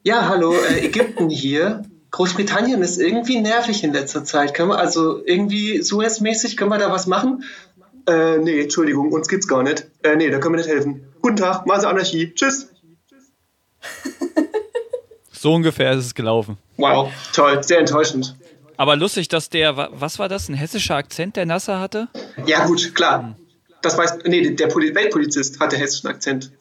[0.03, 1.83] Ja, hallo, äh, Ägypten hier.
[2.15, 4.55] Großbritannien ist irgendwie nervig in letzter Zeit.
[4.55, 7.43] Können wir also irgendwie Suez-mäßig, können wir da was machen?
[8.07, 9.89] Äh, nee, Entschuldigung, uns gibt's gar nicht.
[10.05, 11.13] Äh, nee, da können wir nicht helfen.
[11.23, 12.33] Guten Tag, Mase Anarchie.
[12.33, 12.69] Tschüss.
[15.33, 16.57] so ungefähr ist es gelaufen.
[16.77, 18.37] Wow, toll, sehr enttäuschend.
[18.77, 22.07] Aber lustig, dass der, was war das, ein hessischer Akzent, der Nasser hatte?
[22.47, 23.37] Ja, gut, klar.
[23.83, 26.53] Das weiß, nee, der Weltpolizist hatte hessischen Akzent.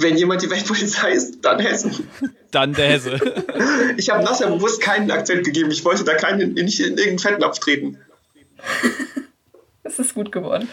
[0.00, 2.08] Wenn jemand die Weltpolizei ist, dann Hessen.
[2.52, 3.18] Dann der Hesse.
[3.96, 5.72] Ich habe Nasser bewusst keinen Akzent gegeben.
[5.72, 7.98] Ich wollte da keinen, nicht in irgendeinen Fettnapf treten.
[9.82, 10.68] Es ist gut geworden.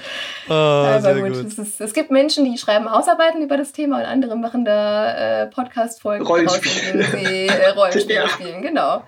[0.48, 1.34] Oh, Aber gut.
[1.34, 1.46] gut.
[1.48, 5.44] Es, ist, es, gibt Menschen, die schreiben Hausarbeiten über das Thema und andere machen da
[5.44, 6.72] äh, Podcast-Folgen, Rollenspiel.
[6.92, 8.30] in denen sie äh, Rollenspiele ja.
[8.30, 8.62] spielen.
[8.62, 9.04] Genau.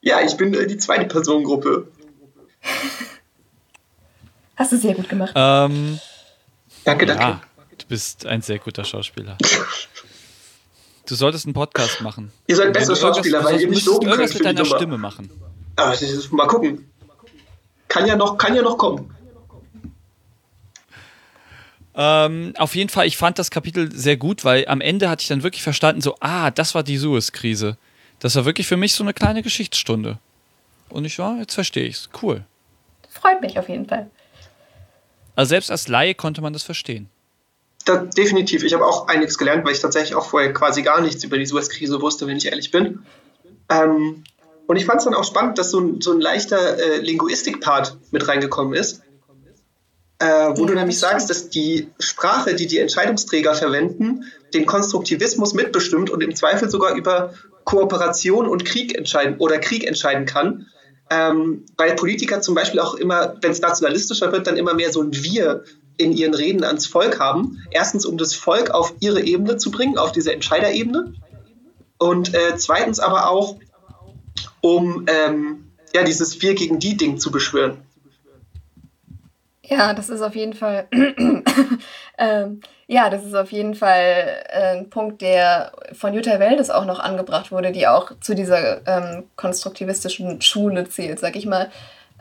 [0.00, 1.88] Ja, ich bin äh, die zweite Personengruppe.
[4.56, 5.34] Hast du sehr gut gemacht.
[5.34, 6.00] Ähm,
[6.84, 7.22] danke, danke.
[7.22, 7.40] Ja.
[7.86, 9.38] Du bist ein sehr guter Schauspieler.
[11.06, 12.32] Du solltest einen Podcast machen.
[12.48, 15.30] Ihr seid bessere Schauspieler, weil ihr nicht loben irgendwas könnt mit deiner Stimme machen.
[15.76, 15.96] Aber
[16.32, 16.90] mal gucken.
[17.86, 19.14] Kann ja noch, kann ja noch kommen.
[21.94, 25.28] Ähm, auf jeden Fall, ich fand das Kapitel sehr gut, weil am Ende hatte ich
[25.28, 27.78] dann wirklich verstanden, so, ah, das war die Suez-Krise.
[28.18, 30.18] Das war wirklich für mich so eine kleine Geschichtsstunde.
[30.88, 32.08] Und ich war, jetzt verstehe ich es.
[32.20, 32.44] Cool.
[33.08, 34.10] Freut mich auf jeden Fall.
[35.36, 37.10] Also selbst als Laie konnte man das verstehen
[37.86, 38.64] da, definitiv.
[38.64, 41.46] Ich habe auch einiges gelernt, weil ich tatsächlich auch vorher quasi gar nichts über die
[41.46, 43.04] Suez-Krise wusste, wenn ich ehrlich bin.
[43.70, 44.24] Ähm,
[44.66, 47.96] und ich fand es dann auch spannend, dass so ein, so ein leichter äh, Linguistik-Part
[48.10, 49.02] mit reingekommen ist,
[50.18, 55.54] äh, wo ja, du nämlich sagst, dass die Sprache, die die Entscheidungsträger verwenden, den Konstruktivismus
[55.54, 57.34] mitbestimmt und im Zweifel sogar über
[57.64, 60.66] Kooperation und Krieg entscheiden oder Krieg entscheiden kann.
[61.08, 65.00] Ähm, weil Politiker zum Beispiel auch immer, wenn es nationalistischer wird, dann immer mehr so
[65.02, 65.62] ein Wir
[65.96, 67.62] in ihren Reden ans Volk haben.
[67.70, 71.14] Erstens, um das Volk auf ihre Ebene zu bringen, auf diese Entscheiderebene.
[71.98, 73.56] Und äh, zweitens aber auch,
[74.60, 77.78] um ähm, ja, dieses Wir gegen die Ding zu beschwören.
[79.68, 80.86] Ja, das ist auf jeden Fall,
[82.18, 86.84] ähm, ja, das ist auf jeden Fall äh, ein Punkt, der von Jutta Weldes auch
[86.84, 91.70] noch angebracht wurde, die auch zu dieser ähm, konstruktivistischen Schule zählt, sag ich mal,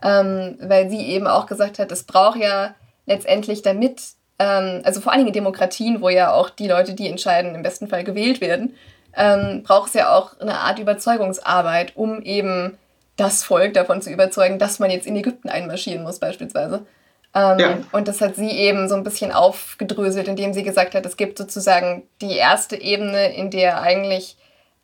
[0.02, 2.74] ähm, weil sie eben auch gesagt hat, es braucht ja
[3.06, 4.02] letztendlich damit,
[4.40, 7.64] ähm, also vor allen Dingen in Demokratien, wo ja auch die Leute, die entscheiden, im
[7.64, 8.76] besten Fall gewählt werden,
[9.16, 12.78] ähm, braucht es ja auch eine Art Überzeugungsarbeit, um eben
[13.16, 16.86] das Volk davon zu überzeugen, dass man jetzt in Ägypten einmarschieren muss beispielsweise.
[17.34, 17.78] Ähm, ja.
[17.92, 21.38] Und das hat sie eben so ein bisschen aufgedröselt, indem sie gesagt hat, es gibt
[21.38, 24.38] sozusagen die erste Ebene, in der eigentlich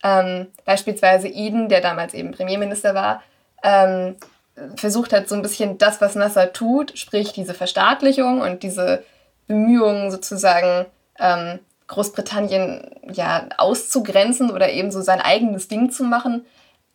[0.04, 3.22] ähm, beispielsweise Eden, der damals eben Premierminister war,
[3.64, 4.16] ähm,
[4.76, 9.04] versucht hat, so ein bisschen das, was Nasser tut, sprich diese Verstaatlichung und diese
[9.48, 10.86] Bemühungen sozusagen
[11.20, 16.46] ähm, Großbritannien ja auszugrenzen oder eben so sein eigenes Ding zu machen,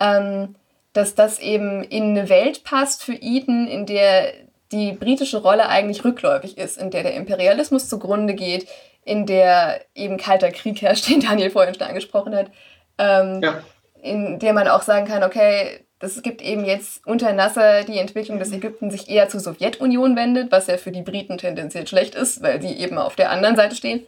[0.00, 0.54] ähm,
[0.92, 4.32] dass das eben in eine Welt passt für Eden, in der
[4.72, 8.68] die britische Rolle eigentlich rückläufig ist, in der der Imperialismus zugrunde geht,
[9.04, 12.50] in der eben kalter Krieg herrscht, den Daniel vorhin schon angesprochen hat,
[12.98, 13.62] ähm, ja.
[14.02, 18.38] in der man auch sagen kann, okay, das gibt eben jetzt unter Nasser die Entwicklung,
[18.38, 22.42] dass Ägypten sich eher zur Sowjetunion wendet, was ja für die Briten tendenziell schlecht ist,
[22.42, 24.04] weil sie eben auf der anderen Seite stehen.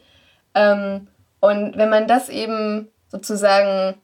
[0.53, 1.07] Ähm,
[1.39, 3.95] und wenn man das eben sozusagen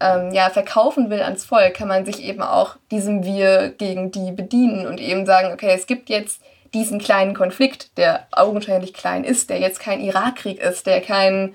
[0.00, 4.32] ähm, ja, verkaufen will ans Volk, kann man sich eben auch diesem Wir gegen die
[4.32, 6.40] bedienen und eben sagen, okay, es gibt jetzt
[6.72, 11.54] diesen kleinen Konflikt, der augenscheinlich klein ist, der jetzt kein Irakkrieg ist, der kein,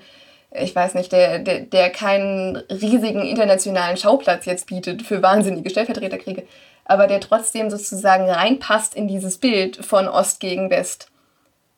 [0.52, 6.44] ich weiß nicht, der, der, der keinen riesigen internationalen Schauplatz jetzt bietet für wahnsinnige Stellvertreterkriege,
[6.84, 11.08] aber der trotzdem sozusagen reinpasst in dieses Bild von Ost gegen West.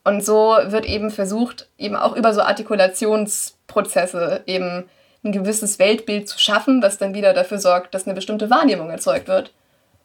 [0.04, 4.84] Und so wird eben versucht, eben auch über so Artikulationsprozesse eben
[5.22, 9.28] ein gewisses Weltbild zu schaffen, was dann wieder dafür sorgt, dass eine bestimmte Wahrnehmung erzeugt
[9.28, 9.52] wird.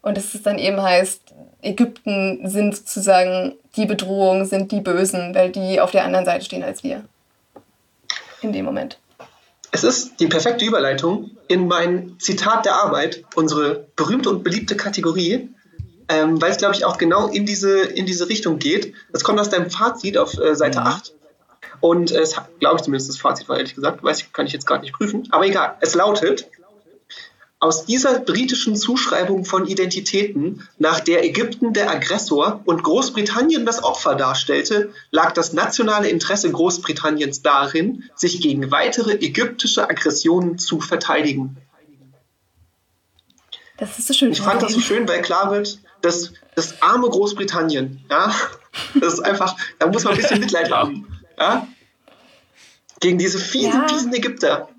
[0.01, 5.51] Und dass es dann eben heißt, Ägypten sind sozusagen die Bedrohung, sind die Bösen, weil
[5.51, 7.03] die auf der anderen Seite stehen als wir.
[8.41, 8.99] In dem Moment.
[9.71, 15.49] Es ist die perfekte Überleitung in mein Zitat der Arbeit, unsere berühmte und beliebte Kategorie,
[16.09, 18.93] ähm, weil es, glaube ich, auch genau in diese, in diese Richtung geht.
[19.11, 20.87] Das kommt aus deinem Fazit auf äh, Seite mhm.
[20.87, 21.13] 8.
[21.79, 24.65] Und es glaube ich zumindest das Fazit war, ehrlich gesagt, weiß ich, kann ich jetzt
[24.65, 25.27] gerade nicht prüfen.
[25.31, 26.49] Aber egal, es lautet,
[27.59, 34.15] aus dieser britischen Zuschreibung von Identitäten, nach der Ägypten der Aggressor und Großbritannien das Opfer
[34.15, 41.57] darstellte, lag das nationale Interesse Großbritanniens darin, sich gegen weitere ägyptische Aggressionen zu verteidigen.
[43.77, 44.31] Das ist so schön.
[44.31, 48.35] Ich fand das so schön, weil klar wird, dass das arme Großbritannien, ja,
[48.99, 51.07] das ist einfach, da muss man ein bisschen Mitleid haben.
[51.39, 51.67] Ja?
[52.99, 53.87] Gegen diese fiesen, ja.
[53.87, 54.69] fiesen Ägypter.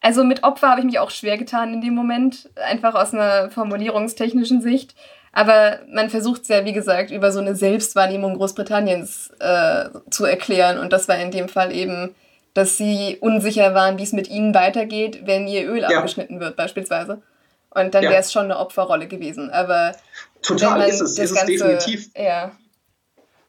[0.00, 3.50] Also mit Opfer habe ich mich auch schwer getan in dem Moment, einfach aus einer
[3.50, 4.94] formulierungstechnischen Sicht.
[5.32, 10.78] Aber man versucht es ja, wie gesagt, über so eine Selbstwahrnehmung Großbritanniens äh, zu erklären.
[10.78, 12.14] Und das war in dem Fall eben,
[12.54, 15.88] dass sie unsicher waren, wie es mit ihnen weitergeht, wenn ihr Öl ja.
[15.88, 17.22] abgeschnitten wird, beispielsweise.
[17.70, 18.10] Und dann ja.
[18.10, 19.50] wäre es schon eine Opferrolle gewesen.
[19.50, 19.94] Aber
[20.42, 22.08] total ist es, ist es definitiv.
[22.16, 22.52] Ja.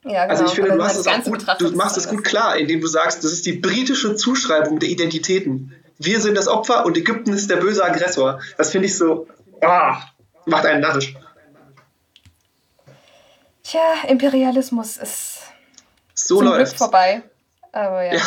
[0.05, 0.29] Ja, genau.
[0.29, 2.87] Also ich finde, du, hast es auch gut, du machst es gut klar, indem du
[2.87, 5.75] sagst, das ist die britische Zuschreibung der Identitäten.
[5.99, 8.39] Wir sind das Opfer und Ägypten ist der böse Aggressor.
[8.57, 9.27] Das finde ich so,
[9.61, 10.01] ah,
[10.45, 11.13] macht einen narrisch.
[13.63, 15.39] Tja, Imperialismus ist
[16.13, 16.71] so zum läuft's.
[16.71, 17.21] Glück vorbei.
[17.73, 18.13] Aber ja.
[18.13, 18.21] ja.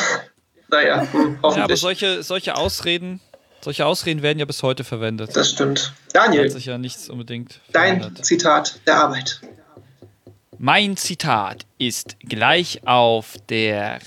[0.69, 1.57] Naja, hm, hoffentlich.
[1.57, 3.21] Ja, aber solche, solche Ausreden,
[3.63, 5.35] solche Ausreden werden ja bis heute verwendet.
[5.35, 5.95] Das stimmt.
[6.13, 6.45] Daniel.
[6.45, 7.61] Hat sich ja nichts unbedingt.
[7.73, 8.25] Dein verändert.
[8.25, 9.41] Zitat der Arbeit.
[10.59, 13.99] Mein Zitat ist gleich auf der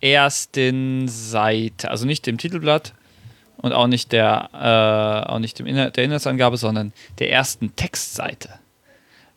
[0.00, 2.94] ersten Seite, also nicht dem Titelblatt
[3.58, 8.58] und auch nicht der, äh, auch nicht dem Inhalt, der Inhaltsangabe, sondern der ersten Textseite.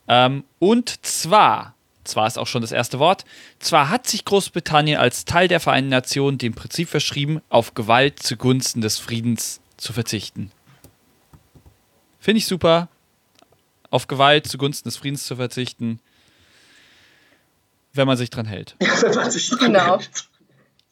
[0.08, 3.26] Ähm, und zwar, zwar ist auch schon das erste Wort,
[3.60, 8.82] zwar hat sich Großbritannien als Teil der Vereinten Nationen dem Prinzip verschrieben, auf Gewalt zugunsten
[8.82, 10.52] des Friedens zu verzichten.
[12.20, 12.88] Finde ich super.
[13.90, 16.00] Auf Gewalt zugunsten des Friedens zu verzichten
[17.94, 18.76] wenn man sich dran hält.
[18.82, 20.00] Ja, wenn man sich dran genau.
[20.00, 20.28] hält.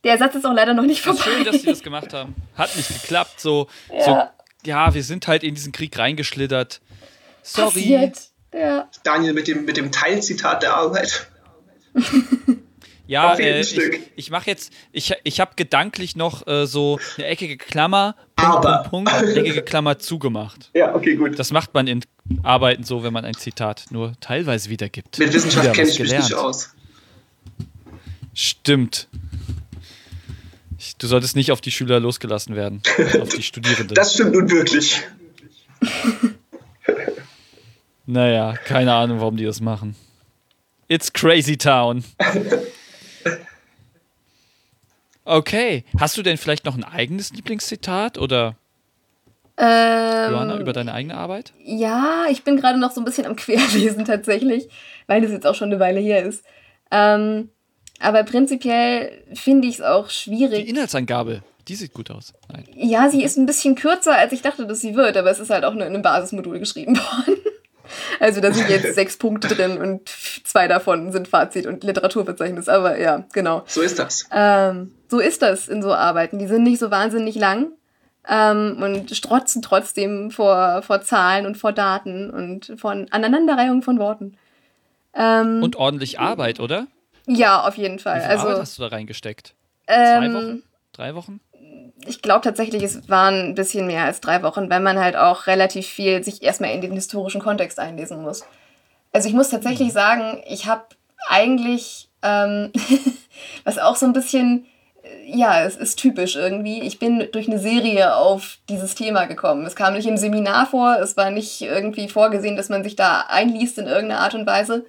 [0.04, 1.22] Der Satz ist auch leider noch nicht vorbei.
[1.24, 2.36] Schön, dass sie das gemacht haben.
[2.56, 3.40] Hat nicht geklappt.
[3.40, 4.04] So, ja.
[4.04, 4.22] so,
[4.68, 6.82] ja, wir sind halt in diesen Krieg reingeschlittert.
[7.44, 7.68] Sorry.
[7.68, 8.18] Passiert.
[8.54, 8.90] Ja.
[9.04, 11.28] Daniel mit dem, mit dem Teilzitat der Arbeit.
[13.08, 13.78] Ja, äh, ich,
[14.16, 18.90] ich mache jetzt, ich, ich habe gedanklich noch äh, so eine eckige Klammer, Punkt, Aber.
[18.90, 20.70] Punkt, Punkt, eckige Klammer zugemacht.
[20.74, 21.38] Ja, okay, gut.
[21.38, 22.06] Das macht man in
[22.42, 25.20] Arbeiten so, wenn man ein Zitat nur teilweise wiedergibt.
[25.20, 26.74] Mit Wissenschaft kenne ich mich nicht aus.
[28.34, 29.10] Stimmt.
[30.98, 32.82] Du solltest nicht auf die Schüler losgelassen werden,
[33.22, 33.94] auf die Studierenden.
[33.96, 35.02] Das stimmt nun wirklich.
[38.06, 39.96] naja, keine Ahnung, warum die das machen.
[40.88, 42.04] It's Crazy Town.
[45.24, 45.86] Okay.
[46.00, 48.56] Hast du denn vielleicht noch ein eigenes Lieblingszitat oder
[49.56, 51.54] Ähm, Johanna über deine eigene Arbeit?
[51.64, 54.68] Ja, ich bin gerade noch so ein bisschen am Querlesen tatsächlich,
[55.06, 56.44] weil das jetzt auch schon eine Weile her ist.
[56.90, 57.50] Ähm,
[58.02, 60.68] aber prinzipiell finde ich es auch Die schwierig.
[60.68, 62.34] Inhaltsangabe, die sieht gut aus.
[62.52, 62.66] Nein.
[62.76, 65.50] Ja, sie ist ein bisschen kürzer, als ich dachte, dass sie wird, aber es ist
[65.50, 67.38] halt auch nur in einem Basismodul geschrieben worden.
[68.20, 70.08] Also da sind jetzt sechs Punkte drin und
[70.44, 72.70] zwei davon sind Fazit und Literaturverzeichnis.
[72.70, 73.64] Aber ja, genau.
[73.68, 74.28] So ist das.
[74.32, 76.40] Ähm, so ist das in so Arbeiten.
[76.40, 77.72] Die sind nicht so wahnsinnig lang
[78.30, 84.38] ähm, und strotzen trotzdem vor, vor Zahlen und vor Daten und von Aneinanderreihung von Worten.
[85.14, 86.88] Ähm, Und ordentlich Arbeit, oder?
[87.28, 88.22] Ja, auf jeden Wie Fall.
[88.22, 89.56] viel Also Arbeit hast du da reingesteckt?
[89.86, 90.64] Zwei ähm, Wochen?
[90.94, 91.40] Drei Wochen?
[92.08, 95.48] ich glaube tatsächlich, es waren ein bisschen mehr als drei Wochen, weil man halt auch
[95.48, 98.44] relativ viel sich erstmal in den historischen Kontext einlesen muss.
[99.12, 100.86] Also ich muss tatsächlich sagen, ich habe
[101.28, 102.72] eigentlich, ähm,
[103.64, 104.66] was auch so ein bisschen,
[105.04, 109.66] äh, ja, es ist typisch irgendwie, ich bin durch eine Serie auf dieses Thema gekommen.
[109.66, 113.26] Es kam nicht im Seminar vor, es war nicht irgendwie vorgesehen, dass man sich da
[113.28, 114.86] einliest in irgendeiner Art und Weise.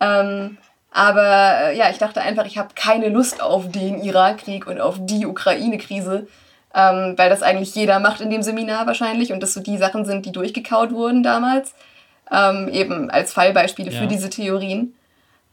[0.00, 0.58] Ähm,
[0.92, 4.96] aber äh, ja, ich dachte einfach, ich habe keine Lust auf den Irakkrieg und auf
[5.00, 6.26] die Ukraine-Krise,
[6.74, 10.04] ähm, weil das eigentlich jeder macht in dem Seminar wahrscheinlich und das so die Sachen
[10.04, 11.74] sind, die durchgekaut wurden damals,
[12.30, 14.00] ähm, eben als Fallbeispiele Ja.
[14.00, 14.94] für diese Theorien.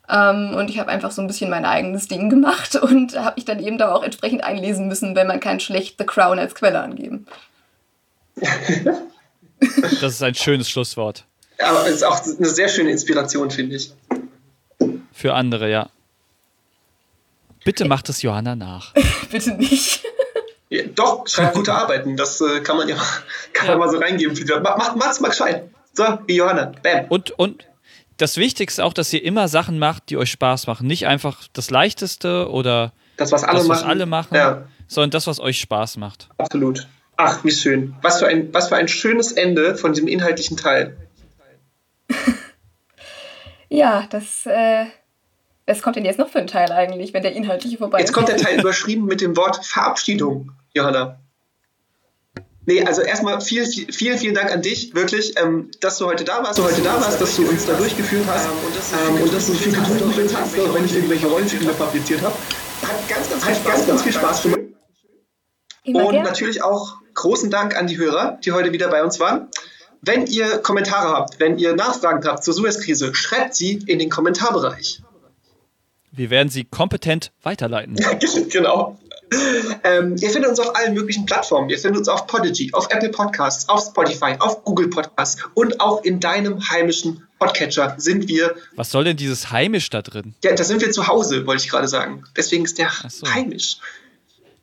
[0.10, 3.46] Ähm, und ich habe einfach so ein bisschen mein eigenes Ding gemacht und habe mich
[3.46, 6.80] dann eben da auch entsprechend einlesen müssen, wenn man kann schlecht The Crown als Quelle
[6.82, 7.28] angeben.
[10.02, 11.26] Das ist ein schönes Schlusswort.
[11.62, 13.92] Aber es ist auch eine sehr schöne Inspiration, finde ich.
[15.20, 15.89] Für andere, ja.
[17.65, 18.93] Bitte macht es Johanna nach.
[19.32, 20.01] Bitte nicht.
[20.70, 22.15] Ja, doch, schreibt gute Arbeiten.
[22.15, 22.95] Das äh, kann man ja,
[23.51, 23.72] kann Ja.
[23.76, 24.34] man mal so reingeben.
[24.63, 25.70] Mach, mach, mach's mal gescheit.
[25.91, 26.72] So, wie Johanna.
[26.82, 27.07] Bam.
[27.09, 27.67] Und, und
[28.15, 30.88] das Wichtigste auch, dass ihr immer Sachen macht, die euch Spaß machen.
[30.88, 33.89] Nicht einfach das Leichteste oder Das, was alle das, was machen.
[33.89, 36.30] alle machen, Ja, sondern das, was euch Spaß macht.
[36.38, 36.88] absolut.
[37.17, 37.93] Ach, wie schön.
[38.01, 40.95] Was für, ein, was für ein schönes Ende von diesem inhaltlichen Teil.
[43.72, 44.86] Ja, das, äh,
[45.70, 48.13] was kommt denn jetzt noch für ein Teil eigentlich, wenn der inhaltliche vorbei Jetzt ist?
[48.13, 51.20] kommt der Teil überschrieben mit dem Wort Verabschiedung, Johanna.
[52.65, 56.24] Nee, also erstmal vielen, viel- vielen, vielen Dank an dich, wirklich, ähm, dass du heute
[56.24, 59.47] da warst, du heute da warst, dass du uns da durchgeführt hast ähm, und dass
[59.47, 62.34] du so viel uns hast, auch wenn ich irgendwelche Rollenspiele fabriziert habe.
[62.82, 64.59] Hat ganz, ganz, viel Spaß, ganz, ganz viel Spaß gemacht.
[65.84, 66.24] Immer Und gern.
[66.24, 69.47] natürlich auch großen Dank an die Hörer, die heute wieder bei uns waren.
[70.01, 75.01] Wenn ihr Kommentare habt, wenn ihr Nachfragen habt zur Suez-Krise, schreibt sie in den Kommentarbereich.
[76.12, 77.95] Wir werden sie kompetent weiterleiten.
[78.49, 78.97] genau.
[79.84, 81.70] Ähm, ihr findet uns auf allen möglichen Plattformen.
[81.70, 86.03] Ihr findet uns auf Podigy, auf Apple Podcasts, auf Spotify, auf Google Podcasts und auch
[86.03, 88.55] in deinem heimischen Podcatcher sind wir.
[88.76, 90.34] Was soll denn dieses Heimisch da drin?
[90.43, 92.24] Ja, da sind wir zu Hause, wollte ich gerade sagen.
[92.36, 93.28] Deswegen ist der so.
[93.32, 93.78] heimisch.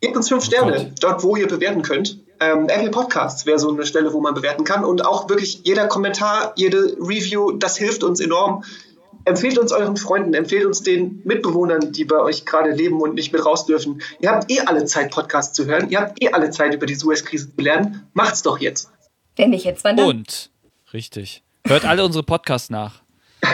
[0.01, 0.91] Gebt uns fünf Sterne, Gott.
[0.99, 2.19] dort wo ihr bewerten könnt.
[2.39, 4.83] Ähm, Apple Podcasts wäre so eine Stelle, wo man bewerten kann.
[4.83, 8.63] Und auch wirklich jeder Kommentar, jede Review, das hilft uns enorm.
[9.27, 13.33] Empfehlt uns euren Freunden, empfehlt uns den Mitbewohnern, die bei euch gerade leben und nicht
[13.33, 14.01] mit raus dürfen.
[14.21, 15.89] Ihr habt eh alle Zeit, Podcasts zu hören.
[15.89, 18.07] Ihr habt eh alle Zeit, über die Suez-Krise zu lernen.
[18.13, 18.89] Macht's doch jetzt.
[19.35, 20.07] Wenn nicht jetzt, wann dann?
[20.07, 20.49] Und,
[20.93, 23.01] richtig, hört alle unsere Podcasts nach.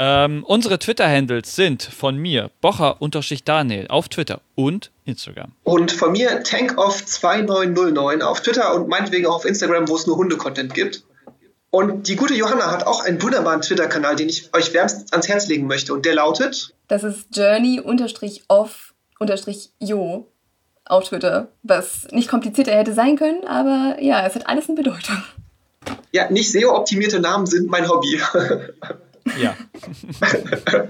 [0.00, 5.50] Ähm, unsere Twitter-Handles sind von mir, Bocher-Daniel auf Twitter und Instagram.
[5.64, 10.72] Und von mir Tankoff2909 auf Twitter und meinetwegen auch auf Instagram, wo es nur Hunde-Content
[10.72, 11.02] gibt.
[11.70, 15.48] Und die gute Johanna hat auch einen wunderbaren Twitter-Kanal, den ich euch wärmstens ans Herz
[15.48, 15.92] legen möchte.
[15.92, 20.26] Und der lautet, Das ist Journey-off-jo
[20.86, 25.22] auf Twitter, was nicht komplizierter hätte sein können, aber ja, es hat alles eine Bedeutung.
[26.12, 28.18] ja, nicht SEO-optimierte Namen sind mein Hobby.
[29.38, 29.54] Ja,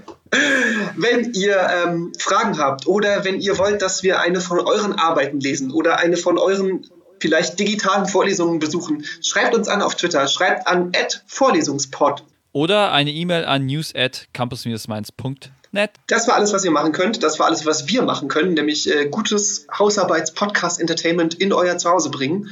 [0.97, 5.41] wenn ihr ähm, Fragen habt oder wenn ihr wollt, dass wir eine von euren Arbeiten
[5.41, 6.87] lesen oder eine von euren
[7.21, 10.93] vielleicht digitalen Vorlesungen besuchen, schreibt uns an auf Twitter, schreibt an
[11.27, 12.25] @vorlesungspod.
[12.53, 15.91] oder eine E-Mail an news at campus-mainz.net.
[16.07, 17.23] Das war alles, was ihr machen könnt.
[17.23, 22.49] Das war alles, was wir machen können, nämlich äh, gutes Hausarbeits-Podcast-Entertainment in euer Zuhause bringen.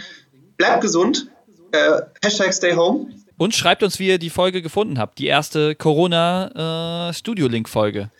[0.58, 1.28] Bleibt gesund.
[1.72, 3.06] Äh, Hashtag Stay Home.
[3.38, 5.18] Und schreibt uns, wie ihr die Folge gefunden habt.
[5.18, 8.10] Die erste Corona-Studio-Link-Folge.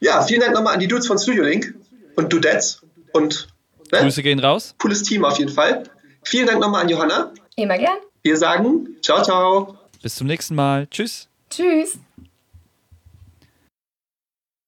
[0.00, 1.74] Ja, vielen Dank nochmal an die Dudes von Studio Link
[2.16, 2.82] und Dudettes
[3.12, 3.48] und
[3.92, 4.74] ne, Grüße gehen raus.
[4.78, 5.84] cooles Team auf jeden Fall.
[6.26, 7.32] Vielen Dank nochmal an Johanna.
[7.54, 7.98] Immer gern.
[8.22, 9.78] Wir sagen ciao, ciao.
[10.02, 10.88] Bis zum nächsten Mal.
[10.88, 11.28] Tschüss.
[11.50, 11.98] Tschüss.